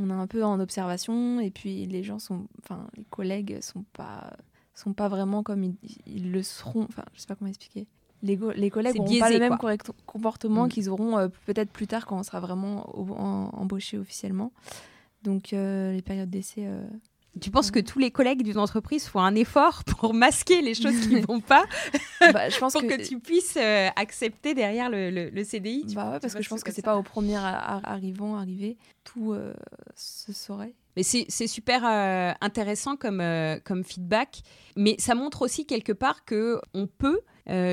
on 0.00 0.10
est 0.10 0.12
un 0.12 0.28
peu 0.28 0.44
en 0.44 0.60
observation 0.60 1.40
et 1.40 1.50
puis 1.50 1.84
les 1.86 2.04
gens 2.04 2.20
sont, 2.20 2.46
enfin 2.62 2.86
les 2.96 3.02
collègues 3.10 3.58
sont 3.60 3.84
pas, 3.94 4.30
sont 4.72 4.92
pas 4.92 5.08
vraiment 5.08 5.42
comme 5.42 5.64
ils, 5.64 5.74
ils 6.06 6.30
le 6.30 6.44
seront. 6.44 6.84
Enfin, 6.88 7.02
je 7.14 7.20
sais 7.20 7.26
pas 7.26 7.34
comment 7.34 7.48
expliquer. 7.48 7.88
Les, 8.22 8.36
go- 8.36 8.52
les 8.52 8.70
collègues 8.70 8.94
n'auront 8.94 9.18
pas 9.18 9.28
le 9.30 9.40
même 9.40 9.58
quoi. 9.58 9.72
comportement 10.06 10.66
Mm. 10.66 10.68
qu'ils 10.68 10.88
auront 10.88 11.28
peut-être 11.46 11.72
plus 11.72 11.88
tard 11.88 12.06
quand 12.06 12.16
on 12.16 12.22
sera 12.22 12.38
vraiment 12.38 12.88
au- 12.96 13.12
en- 13.12 13.50
embauché 13.54 13.98
officiellement. 13.98 14.52
Donc 15.24 15.48
les 15.50 16.02
périodes 16.04 16.30
d'essai, 16.30 16.68
Tu 17.40 17.50
penses 17.50 17.70
que 17.70 17.78
tous 17.80 17.98
les 17.98 18.10
collègues 18.10 18.42
d'une 18.42 18.58
entreprise 18.58 19.06
font 19.06 19.20
un 19.20 19.34
effort 19.34 19.84
pour 19.98 20.14
masquer 20.14 20.60
les 20.62 20.74
choses 20.74 20.98
qui 21.00 21.14
ne 21.14 21.26
vont 21.26 21.40
pas 21.40 21.64
bah, 22.32 22.48
je 22.48 22.58
pense 22.58 22.72
pour 22.72 22.82
que, 22.82 23.06
tu 23.06 23.18
puisses 23.20 23.56
euh, 23.56 23.88
accepter 23.96 24.54
derrière 24.54 24.90
le, 24.90 25.10
le- 25.10 25.30
le 25.30 25.44
CDI 25.44 25.84
tu- 25.88 25.94
Bah 25.94 26.10
ouais, 26.12 26.20
parce 26.20 26.34
que 26.34 26.42
je 26.42 26.48
pense 26.48 26.62
que 26.64 26.70
c'est 26.72 26.80
ça. 26.82 26.92
pas 26.92 26.96
au 26.96 27.02
premier 27.02 27.36
arrivant, 27.36 28.36
arrivé, 28.36 28.76
tout 29.04 29.32
euh, 29.32 29.52
se 29.94 30.32
saurait. 30.32 30.74
Mais 30.96 31.02
c'est 31.04 31.46
super 31.46 31.82
euh, 31.86 32.32
intéressant 32.40 32.96
comme, 32.96 33.22
comme 33.64 33.84
feedback. 33.84 34.40
Mais 34.76 34.96
ça 34.98 35.14
montre 35.14 35.42
aussi 35.42 35.64
quelque 35.64 35.92
part 35.92 36.24
que 36.24 36.60
on 36.74 36.88
peut 36.88 37.20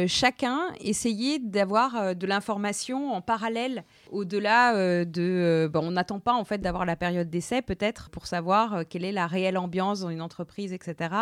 chacun 0.07 0.59
essayer 0.79 1.39
d'avoir 1.39 2.15
de 2.15 2.27
l'information 2.27 3.11
en 3.13 3.21
parallèle 3.21 3.83
au-delà 4.11 4.75
euh, 4.75 5.05
de. 5.05 5.21
euh, 5.21 5.69
bon, 5.69 5.87
on 5.87 5.91
n'attend 5.91 6.19
pas 6.19 6.33
en 6.33 6.43
fait 6.43 6.59
d'avoir 6.59 6.85
la 6.85 6.95
période 6.95 7.29
d'essai 7.29 7.61
peut-être 7.61 8.09
pour 8.09 8.27
savoir 8.27 8.73
euh, 8.73 8.83
quelle 8.87 9.03
est 9.05 9.11
la 9.11 9.27
réelle 9.27 9.57
ambiance 9.57 10.01
dans 10.01 10.09
une 10.09 10.21
entreprise, 10.21 10.73
etc. 10.73 11.13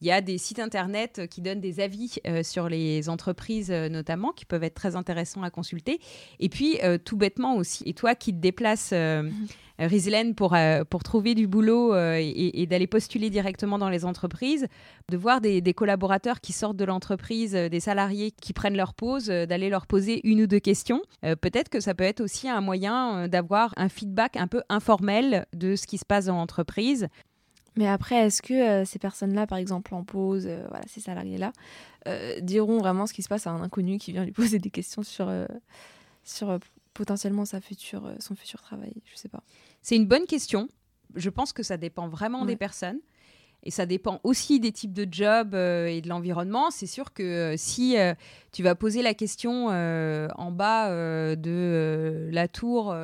Il 0.00 0.06
y 0.06 0.12
a 0.12 0.20
des 0.20 0.38
sites 0.38 0.58
internet 0.58 1.22
qui 1.30 1.40
donnent 1.40 1.60
des 1.60 1.80
avis 1.80 2.18
sur 2.42 2.68
les 2.68 3.08
entreprises 3.08 3.70
notamment 3.70 4.32
qui 4.32 4.44
peuvent 4.44 4.64
être 4.64 4.74
très 4.74 4.96
intéressants 4.96 5.42
à 5.42 5.50
consulter. 5.50 6.00
Et 6.40 6.48
puis 6.48 6.78
tout 7.04 7.16
bêtement 7.16 7.56
aussi. 7.56 7.82
Et 7.86 7.94
toi 7.94 8.14
qui 8.14 8.32
te 8.32 8.38
déplaces. 8.38 8.90
euh, 8.92 9.86
Rizlen 9.88 10.34
pour, 10.34 10.54
euh, 10.54 10.84
pour 10.84 11.02
trouver 11.02 11.34
du 11.34 11.46
boulot 11.46 11.94
euh, 11.94 12.16
et, 12.20 12.62
et 12.62 12.66
d'aller 12.66 12.86
postuler 12.86 13.30
directement 13.30 13.78
dans 13.78 13.88
les 13.88 14.04
entreprises, 14.04 14.66
de 15.10 15.16
voir 15.16 15.40
des, 15.40 15.60
des 15.60 15.74
collaborateurs 15.74 16.40
qui 16.40 16.52
sortent 16.52 16.76
de 16.76 16.84
l'entreprise, 16.84 17.54
euh, 17.54 17.68
des 17.68 17.80
salariés 17.80 18.30
qui 18.30 18.52
prennent 18.52 18.76
leur 18.76 18.94
pause, 18.94 19.26
d'aller 19.26 19.68
leur 19.70 19.86
poser 19.86 20.20
une 20.24 20.42
ou 20.42 20.46
deux 20.46 20.60
questions. 20.60 21.02
Peut-être 21.22 21.68
que 21.68 21.80
ça 21.80 21.94
peut 21.94 22.04
être 22.04 22.20
aussi 22.20 22.31
un 22.48 22.60
moyen 22.60 23.16
euh, 23.16 23.28
d'avoir 23.28 23.72
un 23.76 23.88
feedback 23.88 24.36
un 24.36 24.46
peu 24.46 24.62
informel 24.68 25.46
de 25.52 25.76
ce 25.76 25.86
qui 25.86 25.98
se 25.98 26.04
passe 26.04 26.26
dans 26.26 26.36
l'entreprise. 26.36 27.08
Mais 27.76 27.88
après, 27.88 28.16
est-ce 28.16 28.42
que 28.42 28.52
euh, 28.52 28.84
ces 28.84 28.98
personnes-là, 28.98 29.46
par 29.46 29.58
exemple 29.58 29.94
en 29.94 30.04
pause, 30.04 30.46
euh, 30.46 30.64
voilà, 30.68 30.84
ces 30.88 31.00
salariés-là, 31.00 31.52
euh, 32.06 32.38
diront 32.40 32.78
vraiment 32.78 33.06
ce 33.06 33.14
qui 33.14 33.22
se 33.22 33.28
passe 33.28 33.46
à 33.46 33.50
un 33.50 33.62
inconnu 33.62 33.98
qui 33.98 34.12
vient 34.12 34.24
lui 34.24 34.32
poser 34.32 34.58
des 34.58 34.70
questions 34.70 35.02
sur, 35.02 35.30
sur 36.22 36.58
potentiellement 36.92 37.44
sa 37.44 37.60
future, 37.60 38.12
son 38.18 38.34
futur 38.34 38.60
travail? 38.60 38.94
Je 39.04 39.16
sais 39.16 39.28
pas. 39.28 39.42
C'est 39.80 39.96
une 39.96 40.06
bonne 40.06 40.26
question. 40.26 40.68
Je 41.14 41.30
pense 41.30 41.52
que 41.52 41.62
ça 41.62 41.76
dépend 41.76 42.08
vraiment 42.08 42.44
des 42.44 42.56
personnes. 42.56 43.00
Et 43.64 43.70
ça 43.70 43.86
dépend 43.86 44.20
aussi 44.24 44.58
des 44.58 44.72
types 44.72 44.92
de 44.92 45.06
jobs 45.10 45.54
euh, 45.54 45.86
et 45.86 46.00
de 46.00 46.08
l'environnement. 46.08 46.70
C'est 46.70 46.86
sûr 46.86 47.12
que 47.12 47.22
euh, 47.22 47.54
si 47.56 47.96
euh, 47.96 48.14
tu 48.50 48.62
vas 48.62 48.74
poser 48.74 49.02
la 49.02 49.14
question 49.14 49.68
en 49.68 50.50
bas 50.50 50.90
de 51.36 52.28
la 52.30 52.48
tour 52.48 52.94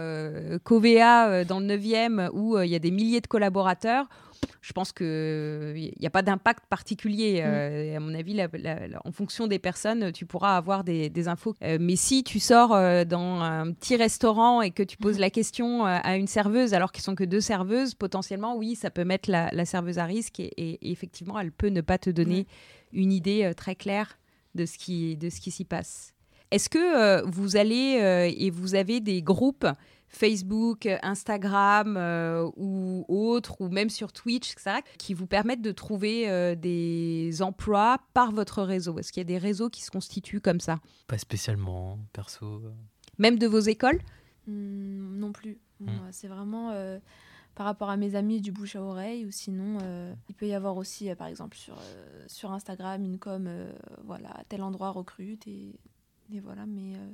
Covea 0.62 1.44
dans 1.44 1.60
le 1.60 1.66
9e 1.66 2.28
où 2.34 2.58
il 2.58 2.68
y 2.68 2.74
a 2.74 2.78
des 2.78 2.90
milliers 2.90 3.22
de 3.22 3.26
collaborateurs, 3.26 4.06
je 4.60 4.72
pense 4.72 4.92
qu'il 4.92 5.92
n'y 6.00 6.06
a 6.06 6.10
pas 6.10 6.22
d'impact 6.22 6.64
particulier. 6.68 7.40
Euh, 7.44 7.84
et 7.84 7.96
à 7.96 8.00
mon 8.00 8.14
avis, 8.14 8.34
la- 8.34 8.48
la- 8.52 8.86
la- 8.88 9.00
en 9.04 9.12
fonction 9.12 9.46
des 9.46 9.58
personnes, 9.58 10.12
tu 10.12 10.26
pourras 10.26 10.56
avoir 10.56 10.84
des, 10.84 11.08
des 11.10 11.28
infos. 11.28 11.54
Euh, 11.62 11.78
mais 11.80 11.96
si 11.96 12.24
tu 12.24 12.38
sors 12.40 12.74
euh, 12.74 13.04
dans 13.04 13.40
un 13.40 13.72
petit 13.72 13.96
restaurant 13.96 14.62
et 14.62 14.70
que 14.70 14.82
tu 14.82 14.96
poses 14.96 15.18
la 15.18 15.30
question 15.30 15.86
euh, 15.86 15.98
à 16.02 16.16
une 16.16 16.26
serveuse 16.26 16.74
alors 16.74 16.92
qu'ils 16.92 17.02
sont 17.04 17.14
que 17.14 17.24
deux 17.24 17.40
serveuses, 17.40 17.94
potentiellement, 17.94 18.56
oui, 18.56 18.74
ça 18.74 18.90
peut 18.90 19.04
mettre 19.04 19.30
la, 19.30 19.64
serveuse 19.64 19.98
à 19.98 20.04
risque 20.04 20.40
et, 20.40 20.52
et- 20.56 20.88
et 20.88 20.90
effectivement, 20.92 21.38
elle 21.38 21.52
peut 21.52 21.68
ne 21.68 21.80
pas 21.80 21.98
te 21.98 22.10
donner 22.10 22.46
une 22.92 23.12
idée 23.12 23.44
euh, 23.44 23.54
très 23.54 23.74
claire 23.74 24.18
de 24.54 24.66
ce 24.66 24.78
qui, 24.78 25.16
de 25.16 25.28
ce 25.30 25.40
qui 25.40 25.50
s'y 25.50 25.64
passe. 25.64 26.14
Est-ce 26.50 26.70
que 26.70 26.78
euh, 26.78 27.22
vous 27.26 27.56
allez 27.56 27.98
euh, 28.00 28.30
et 28.34 28.50
vous 28.50 28.74
avez 28.74 29.00
des 29.00 29.20
groupes 29.22 29.66
Facebook, 30.08 30.88
Instagram 31.02 31.96
euh, 31.96 32.48
ou 32.56 33.04
autres, 33.08 33.60
ou 33.60 33.68
même 33.68 33.90
sur 33.90 34.12
Twitch, 34.12 34.52
etc., 34.52 34.80
qui 34.98 35.14
vous 35.14 35.26
permettent 35.26 35.62
de 35.62 35.72
trouver 35.72 36.28
euh, 36.28 36.54
des 36.54 37.42
emplois 37.42 37.98
par 38.14 38.32
votre 38.32 38.62
réseau 38.62 38.98
Est-ce 38.98 39.12
qu'il 39.12 39.20
y 39.20 39.22
a 39.22 39.24
des 39.24 39.38
réseaux 39.38 39.68
qui 39.68 39.82
se 39.82 39.90
constituent 39.90 40.40
comme 40.40 40.60
ça? 40.60 40.80
Pas 41.06 41.18
spécialement, 41.18 41.98
perso. 42.12 42.62
Même 43.18 43.38
de 43.38 43.46
vos 43.46 43.60
écoles? 43.60 44.00
Hmm, 44.46 45.18
non 45.18 45.32
plus. 45.32 45.58
Hmm. 45.80 45.88
C'est 46.10 46.28
vraiment 46.28 46.70
euh, 46.72 46.98
par 47.58 47.66
rapport 47.66 47.90
à 47.90 47.96
mes 47.96 48.14
amis 48.14 48.40
du 48.40 48.52
bouche 48.52 48.76
à 48.76 48.82
oreille 48.82 49.26
ou 49.26 49.32
sinon 49.32 49.78
euh, 49.82 50.14
il 50.28 50.34
peut 50.36 50.46
y 50.46 50.54
avoir 50.54 50.76
aussi 50.76 51.10
euh, 51.10 51.16
par 51.16 51.26
exemple 51.26 51.56
sur, 51.56 51.74
euh, 51.76 52.24
sur 52.28 52.52
Instagram 52.52 53.02
une 53.04 53.18
com 53.18 53.46
euh, 53.48 53.72
voilà 54.04 54.44
tel 54.48 54.62
endroit 54.62 54.90
recrute 54.90 55.44
et, 55.48 55.74
et 56.32 56.38
voilà 56.38 56.66
mais 56.66 56.94
euh, 56.94 57.10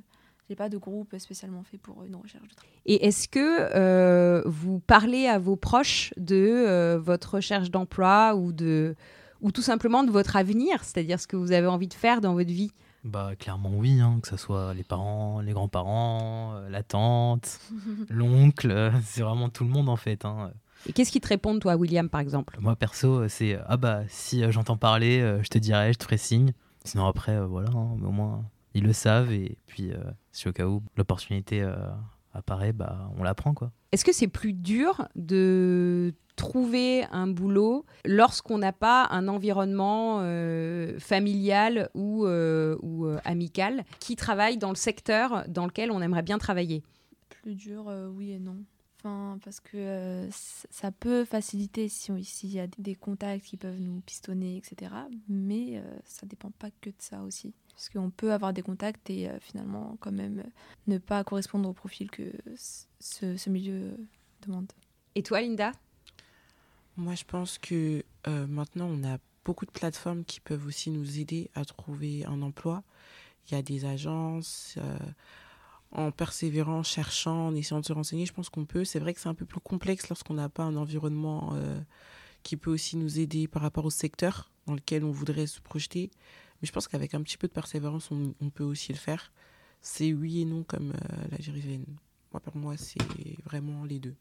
J'ai 0.47 0.55
pas 0.55 0.69
de 0.69 0.77
groupe 0.77 1.15
spécialement 1.17 1.63
fait 1.63 1.77
pour 1.79 2.03
une 2.03 2.15
recherche 2.15 2.47
de 2.47 2.53
travail. 2.53 2.71
Et 2.85 3.07
est-ce 3.07 3.27
que 3.27 3.39
euh, 3.75 4.43
vous 4.45 4.79
parlez 4.79 5.25
à 5.27 5.39
vos 5.39 5.55
proches 5.55 6.13
de 6.17 6.35
euh, 6.35 6.99
votre 6.99 7.35
recherche 7.35 7.71
d'emploi 7.71 8.35
ou, 8.35 8.51
de, 8.51 8.95
ou 9.41 9.51
tout 9.51 9.63
simplement 9.63 10.03
de 10.03 10.11
votre 10.11 10.35
avenir, 10.35 10.83
c'est-à-dire 10.83 11.19
ce 11.19 11.25
que 11.25 11.35
vous 11.35 11.51
avez 11.51 11.65
envie 11.67 11.87
de 11.87 11.95
faire 11.95 12.21
dans 12.21 12.33
votre 12.33 12.51
vie? 12.51 12.71
Bah 13.03 13.31
clairement 13.37 13.71
oui, 13.73 13.99
hein, 14.01 14.19
que 14.21 14.27
ce 14.27 14.37
soit 14.37 14.73
les 14.73 14.83
parents, 14.83 15.39
les 15.41 15.53
grands-parents, 15.53 16.53
euh, 16.55 16.69
la 16.69 16.83
tante, 16.83 17.59
l'oncle, 18.09 18.69
euh, 18.71 18.91
c'est 19.03 19.21
vraiment 19.21 19.49
tout 19.49 19.63
le 19.63 19.69
monde 19.69 19.89
en 19.89 19.95
fait. 19.95 20.25
hein. 20.25 20.51
Et 20.87 20.93
qu'est-ce 20.93 21.11
qui 21.11 21.21
te 21.21 21.27
répondent, 21.27 21.59
toi, 21.61 21.75
William, 21.75 22.09
par 22.09 22.21
exemple? 22.21 22.57
Moi 22.59 22.75
perso, 22.75 23.21
euh, 23.21 23.27
c'est 23.27 23.55
euh, 23.55 23.61
ah 23.67 23.77
bah 23.77 24.01
si 24.07 24.43
euh, 24.43 24.51
j'entends 24.51 24.77
parler, 24.77 25.21
euh, 25.21 25.41
je 25.43 25.49
te 25.49 25.57
dirai, 25.57 25.93
je 25.93 25.97
te 25.97 26.03
ferai 26.03 26.17
signe. 26.17 26.53
Sinon 26.83 27.05
après, 27.07 27.33
euh, 27.35 27.45
voilà, 27.45 27.69
hein, 27.71 27.95
mais 27.99 28.07
au 28.07 28.11
moins 28.11 28.43
ils 28.75 28.83
le 28.83 28.93
savent 28.93 29.31
et 29.31 29.57
puis 29.65 29.91
euh, 29.91 29.97
si 30.31 30.47
au 30.47 30.53
cas 30.53 30.67
où 30.67 30.83
l'opportunité 30.97 31.63
euh, 31.63 31.75
apparaît, 32.33 32.73
bah 32.73 33.09
on 33.17 33.23
la 33.23 33.33
prend 33.33 33.53
quoi. 33.53 33.71
Est-ce 33.91 34.05
que 34.05 34.11
c'est 34.11 34.27
plus 34.27 34.53
dur 34.53 35.07
de 35.15 36.13
trouver 36.35 37.05
un 37.11 37.27
boulot 37.27 37.85
lorsqu'on 38.03 38.57
n'a 38.57 38.73
pas 38.73 39.07
un 39.09 39.29
environnement 39.29 40.19
euh, 40.19 40.99
familial 40.99 41.89
ou, 41.93 42.25
euh, 42.25 42.77
ou 42.81 43.05
euh, 43.05 43.17
amical 43.23 43.85
qui 43.99 44.17
travaille 44.17 44.57
dans 44.57 44.69
le 44.69 44.75
secteur 44.75 45.45
dans 45.47 45.65
lequel 45.65 45.91
on 45.91 46.01
aimerait 46.01 46.23
bien 46.23 46.37
travailler? 46.37 46.83
Plus 47.41 47.55
dur, 47.55 47.85
euh, 47.87 48.09
oui 48.09 48.31
et 48.31 48.39
non. 48.39 48.57
Enfin, 49.05 49.37
parce 49.43 49.59
que 49.59 49.77
euh, 49.77 50.27
ça 50.31 50.91
peut 50.91 51.25
faciliter 51.25 51.89
si 51.89 52.11
on- 52.11 52.23
s'il 52.23 52.49
y 52.51 52.59
a 52.59 52.65
des- 52.65 52.81
des 52.81 52.95
contacts 52.95 53.45
qui 53.45 53.55
peuvent 53.55 53.79
nous 53.79 53.99
pistonner, 54.01 54.57
etc. 54.57 54.91
Mais 55.29 55.77
euh, 55.77 55.83
ça 56.05 56.25
dépend 56.25 56.49
pas 56.49 56.71
que 56.81 56.89
de 56.89 56.95
ça 56.97 57.21
aussi. 57.21 57.53
Parce 57.69 57.89
qu'on 57.89 58.09
peut 58.09 58.33
avoir 58.33 58.51
des 58.51 58.63
contacts 58.63 59.07
et 59.11 59.29
euh, 59.29 59.39
finalement 59.39 59.95
quand 59.99 60.11
même 60.11 60.39
euh, 60.39 60.49
ne 60.87 60.97
pas 60.97 61.23
correspondre 61.23 61.69
au 61.69 61.73
profil 61.73 62.09
que 62.09 62.31
ce, 62.99 63.37
ce 63.37 63.49
milieu 63.51 63.95
demande. 64.41 64.71
Et 65.13 65.21
toi, 65.21 65.39
Linda? 65.39 65.71
Moi, 66.97 67.13
je 67.13 67.25
pense 67.25 67.59
que 67.59 68.03
euh, 68.27 68.47
maintenant, 68.47 68.87
on 68.87 69.03
a 69.03 69.19
beaucoup 69.43 69.67
de 69.67 69.71
plateformes 69.71 70.25
qui 70.25 70.39
peuvent 70.39 70.65
aussi 70.65 70.89
nous 70.89 71.19
aider 71.19 71.51
à 71.53 71.63
trouver 71.63 72.25
un 72.25 72.41
emploi. 72.41 72.81
Il 73.47 73.53
y 73.53 73.57
a 73.57 73.61
des 73.61 73.85
agences. 73.85 74.79
En 75.91 76.11
persévérant, 76.11 76.83
cherchant, 76.83 77.47
en 77.47 77.55
essayant 77.55 77.79
de 77.79 77.85
se 77.85 77.93
renseigner, 77.93 78.25
je 78.25 78.33
pense 78.33 78.49
qu'on 78.49 78.65
peut. 78.65 78.83
C'est 78.85 78.99
vrai 78.99 79.13
que 79.13 79.19
c'est 79.21 79.29
un 79.29 79.33
peu 79.33 79.45
plus 79.45 79.59
complexe 79.59 80.09
lorsqu'on 80.09 80.33
n'a 80.33 80.49
pas 80.49 80.63
un 80.63 80.75
environnement 80.75 81.51
euh, 81.53 81.79
qui 82.43 82.57
peut 82.57 82.71
aussi 82.71 82.97
nous 82.97 83.19
aider 83.19 83.47
par 83.47 83.61
rapport 83.61 83.85
au 83.85 83.89
secteur 83.89 84.51
dans 84.67 84.73
lequel 84.73 85.03
on 85.03 85.11
voudrait 85.11 85.47
se 85.47 85.61
projeter. 85.61 86.11
Mais 86.61 86.67
je 86.67 86.71
pense 86.71 86.87
qu'avec 86.87 87.13
un 87.13 87.21
petit 87.21 87.37
peu 87.37 87.47
de 87.47 87.53
persévérance, 87.53 88.11
on, 88.11 88.33
on 88.41 88.49
peut 88.49 88.63
aussi 88.63 88.91
le 88.91 88.97
faire. 88.97 89.31
C'est 89.81 90.13
oui 90.13 90.41
et 90.41 90.45
non 90.45 90.63
comme 90.63 90.91
euh, 90.91 91.27
la 91.31 91.37
Jérusalem. 91.37 91.85
Moi, 92.31 92.39
pour 92.41 92.55
moi, 92.57 92.75
c'est 92.75 92.99
vraiment 93.45 93.85
les 93.85 93.99
deux. 93.99 94.15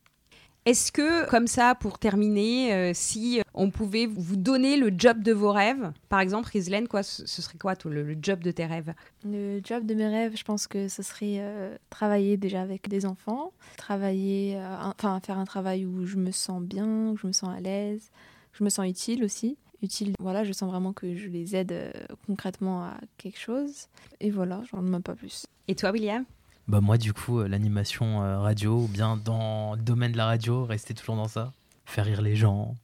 Est-ce 0.67 0.93
que, 0.93 1.29
comme 1.29 1.47
ça, 1.47 1.75
pour 1.75 1.99
terminer, 1.99 2.73
euh, 2.73 2.93
si 2.95 3.43
on 3.53 3.71
pouvait 3.71 4.07
vous 4.07 4.37
donner 4.37 4.79
le 4.79 4.91
job 4.97 5.21
de 5.23 5.31
vos 5.33 5.53
rêves, 5.53 5.93
par 6.09 6.21
exemple, 6.21 6.49
Rislaine, 6.51 6.89
quoi, 6.89 7.03
ce 7.03 7.27
serait 7.27 7.59
quoi 7.59 7.75
le, 7.85 8.03
le 8.03 8.17
job 8.23 8.41
de 8.41 8.51
tes 8.51 8.65
rêves? 8.65 8.95
Le 9.27 9.61
job 9.63 9.85
de 9.85 9.93
mes 9.95 10.07
rêves, 10.09 10.35
je 10.39 10.43
pense 10.43 10.67
que 10.67 10.89
ce 10.89 11.03
serait 11.03 11.37
euh, 11.39 11.77
travailler 11.91 12.39
déjà 12.39 12.63
avec 12.63 12.89
des 12.89 13.05
enfants, 13.05 13.53
travailler, 13.77 14.57
euh, 14.57 14.67
un- 14.67 14.95
enfin 14.99 15.21
faire 15.21 15.39
un 15.39 15.45
travail 15.45 15.85
où 15.85 16.07
je 16.07 16.17
me 16.17 16.31
sens 16.31 16.63
bien, 16.63 17.11
où 17.11 17.17
je 17.19 17.27
me 17.27 17.33
sens 17.33 17.51
à 17.55 17.61
l'aise, 17.61 18.11
je 18.55 18.65
me 18.65 18.71
sens 18.71 18.89
utile 18.89 19.23
aussi. 19.23 19.59
Utile, 19.83 20.15
voilà, 20.19 20.45
je 20.45 20.53
sens 20.55 20.71
vraiment 20.71 20.95
que 20.95 21.15
je 21.15 21.29
les 21.29 21.55
aide 21.57 21.73
euh, 21.73 21.93
concrètement 22.27 22.85
à 22.85 22.95
quelque 23.19 23.39
chose. 23.39 23.89
Et 24.21 24.31
voilà, 24.31 24.63
j'en 24.73 24.81
demande 24.83 25.03
pas 25.05 25.15
plus. 25.15 25.45
Et 25.69 25.75
toi, 25.75 25.91
William? 25.91 26.25
Bah 26.67 26.81
moi 26.81 26.97
du 26.97 27.13
coup 27.13 27.41
euh, 27.41 27.49
l'animation 27.49 28.23
euh, 28.23 28.39
radio 28.39 28.83
ou 28.85 28.89
bien 28.89 29.17
dans 29.17 29.75
le 29.75 29.83
domaine 29.83 30.13
de 30.13 30.17
la 30.17 30.27
radio, 30.27 30.65
rester 30.65 30.95
toujours 30.95 31.17
dans 31.17 31.29
ça, 31.29 31.53
faire 31.85 32.07
rire 32.07 32.23
les 32.23 32.37
gens. 32.37 32.75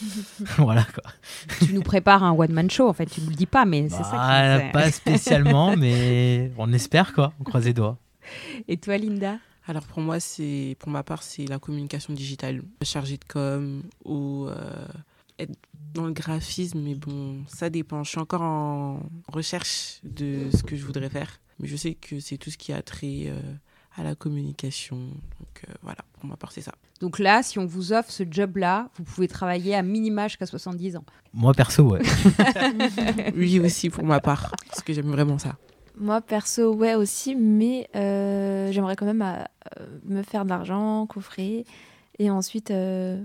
voilà 0.58 0.84
quoi. 0.84 1.10
Tu 1.60 1.72
nous 1.72 1.82
prépares 1.82 2.22
un 2.22 2.32
one-man 2.32 2.70
show, 2.70 2.88
en 2.88 2.92
fait, 2.92 3.06
tu 3.06 3.22
ne 3.22 3.30
le 3.30 3.34
dis 3.34 3.46
pas, 3.46 3.64
mais 3.64 3.88
c'est 3.88 4.02
ça 4.04 4.10
Bah, 4.12 4.42
qui 4.42 4.54
me 4.54 4.66
fait- 4.66 4.72
pas 4.72 4.90
spécialement, 4.92 5.76
mais 5.76 6.52
on 6.58 6.72
espère 6.72 7.12
quoi, 7.14 7.32
on 7.40 7.44
croise 7.44 7.64
les 7.64 7.72
doigts. 7.72 7.96
Et 8.68 8.76
toi, 8.76 8.96
Linda? 8.98 9.38
Alors 9.66 9.84
pour 9.84 10.00
moi, 10.00 10.20
c'est 10.20 10.76
pour 10.78 10.90
ma 10.90 11.02
part, 11.02 11.22
c'est 11.22 11.46
la 11.46 11.58
communication 11.58 12.12
digitale, 12.12 12.62
chargé 12.82 13.16
de 13.16 13.24
com 13.24 13.82
ou 14.04 14.46
euh, 14.48 14.54
être 15.38 15.52
dans 15.94 16.06
le 16.06 16.12
graphisme. 16.12 16.80
Mais 16.80 16.94
bon, 16.94 17.38
ça 17.46 17.70
dépend. 17.70 18.02
Je 18.04 18.10
suis 18.10 18.18
encore 18.18 18.42
en 18.42 19.00
recherche 19.32 20.00
de 20.02 20.50
ce 20.54 20.62
que 20.62 20.76
je 20.76 20.84
voudrais 20.84 21.08
faire, 21.08 21.38
mais 21.60 21.68
je 21.68 21.76
sais 21.76 21.94
que 21.94 22.18
c'est 22.20 22.36
tout 22.36 22.50
ce 22.50 22.58
qui 22.58 22.72
a 22.72 22.82
trait 22.82 23.26
euh, 23.26 23.40
à 23.96 24.02
la 24.02 24.14
communication. 24.14 24.96
Donc 24.96 25.64
euh, 25.68 25.72
voilà, 25.82 26.00
pour 26.14 26.26
ma 26.26 26.36
part, 26.36 26.52
c'est 26.52 26.62
ça. 26.62 26.72
Donc 27.00 27.18
là, 27.18 27.42
si 27.42 27.58
on 27.58 27.66
vous 27.66 27.92
offre 27.92 28.10
ce 28.10 28.24
job-là, 28.28 28.90
vous 28.96 29.04
pouvez 29.04 29.28
travailler 29.28 29.74
à 29.74 29.82
minima 29.82 30.28
jusqu'à 30.28 30.46
70 30.46 30.96
ans. 30.96 31.04
Moi 31.32 31.54
perso 31.54 31.84
ouais. 31.84 32.02
Oui 33.36 33.60
aussi 33.60 33.88
pour 33.90 34.04
ma 34.04 34.20
part, 34.20 34.52
parce 34.66 34.82
que 34.82 34.92
j'aime 34.92 35.10
vraiment 35.10 35.38
ça. 35.38 35.56
Moi, 36.00 36.22
perso, 36.22 36.72
ouais 36.74 36.94
aussi, 36.94 37.36
mais 37.36 37.86
euh, 37.94 38.72
j'aimerais 38.72 38.96
quand 38.96 39.04
même 39.04 39.20
euh, 39.20 39.86
me 40.04 40.22
faire 40.22 40.44
de 40.44 40.48
l'argent, 40.48 41.06
coffrer, 41.06 41.66
et 42.18 42.30
ensuite 42.30 42.70
euh, 42.70 43.22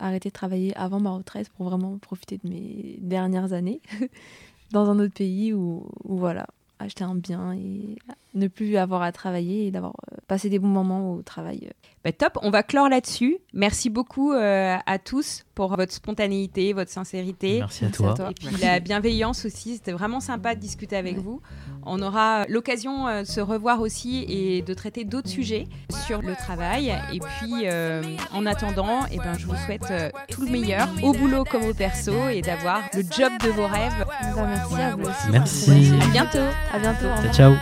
arrêter 0.00 0.28
de 0.28 0.32
travailler 0.32 0.76
avant 0.76 0.98
ma 0.98 1.10
retraite 1.10 1.50
pour 1.50 1.66
vraiment 1.66 1.98
profiter 1.98 2.40
de 2.42 2.50
mes 2.50 2.98
dernières 3.00 3.52
années 3.52 3.80
dans 4.72 4.90
un 4.90 4.98
autre 4.98 5.14
pays 5.14 5.52
où, 5.52 5.88
où, 6.02 6.16
voilà, 6.16 6.48
acheter 6.84 7.04
un 7.04 7.14
bien 7.14 7.52
et 7.52 7.96
ne 8.34 8.48
plus 8.48 8.76
avoir 8.76 9.02
à 9.02 9.12
travailler 9.12 9.66
et 9.66 9.70
d'avoir 9.70 9.94
euh, 10.12 10.16
passé 10.26 10.48
des 10.48 10.58
bons 10.58 10.68
moments 10.68 11.14
au 11.14 11.22
travail. 11.22 11.70
Bah, 12.02 12.12
top, 12.12 12.38
on 12.42 12.48
va 12.50 12.62
clore 12.62 12.88
là-dessus. 12.88 13.36
Merci 13.52 13.90
beaucoup 13.90 14.32
euh, 14.32 14.76
à 14.86 14.98
tous 14.98 15.44
pour 15.54 15.76
votre 15.76 15.92
spontanéité, 15.92 16.72
votre 16.72 16.90
sincérité. 16.90 17.58
Merci 17.58 17.84
à 17.84 17.88
Merci 17.88 18.04
à 18.06 18.14
toi. 18.14 18.30
Et 18.30 18.34
puis 18.34 18.46
Merci. 18.46 18.64
la 18.64 18.80
bienveillance 18.80 19.44
aussi, 19.44 19.74
c'était 19.76 19.92
vraiment 19.92 20.20
sympa 20.20 20.54
de 20.54 20.60
discuter 20.60 20.96
avec 20.96 21.16
Ouais. 21.16 21.22
vous. 21.22 21.42
On 21.84 22.00
aura 22.00 22.46
l'occasion 22.48 23.06
euh, 23.06 23.20
de 23.22 23.26
se 23.26 23.40
revoir 23.42 23.82
aussi 23.82 24.24
et 24.28 24.62
de 24.62 24.72
traiter 24.72 25.04
d'autres 25.04 25.28
sujets 25.28 25.66
sur 26.06 26.22
le 26.22 26.34
travail. 26.36 26.88
Et 27.12 27.18
puis 27.20 27.66
euh, 27.66 28.02
en 28.32 28.46
attendant, 28.46 29.00
eh 29.12 29.18
ben, 29.18 29.36
je 29.38 29.46
vous 29.46 29.56
souhaite 29.66 29.90
euh, 29.90 30.08
tout 30.30 30.42
le 30.42 30.50
meilleur 30.50 30.88
au 31.02 31.12
boulot 31.12 31.44
comme 31.44 31.64
au 31.64 31.74
perso 31.74 32.28
et 32.30 32.40
d'avoir 32.40 32.80
le 32.94 33.02
job 33.02 33.32
de 33.44 33.50
vos 33.50 33.66
rêves. 33.66 33.92
Bah, 33.98 34.46
merci 34.46 34.80
à 34.80 34.96
vous 34.96 35.02
aussi. 35.02 35.30
Merci. 35.30 35.92
À 36.02 36.06
bientôt 36.06 36.38
À 36.72 36.78
bientôt. 36.78 37.32
ciao. 37.34 37.52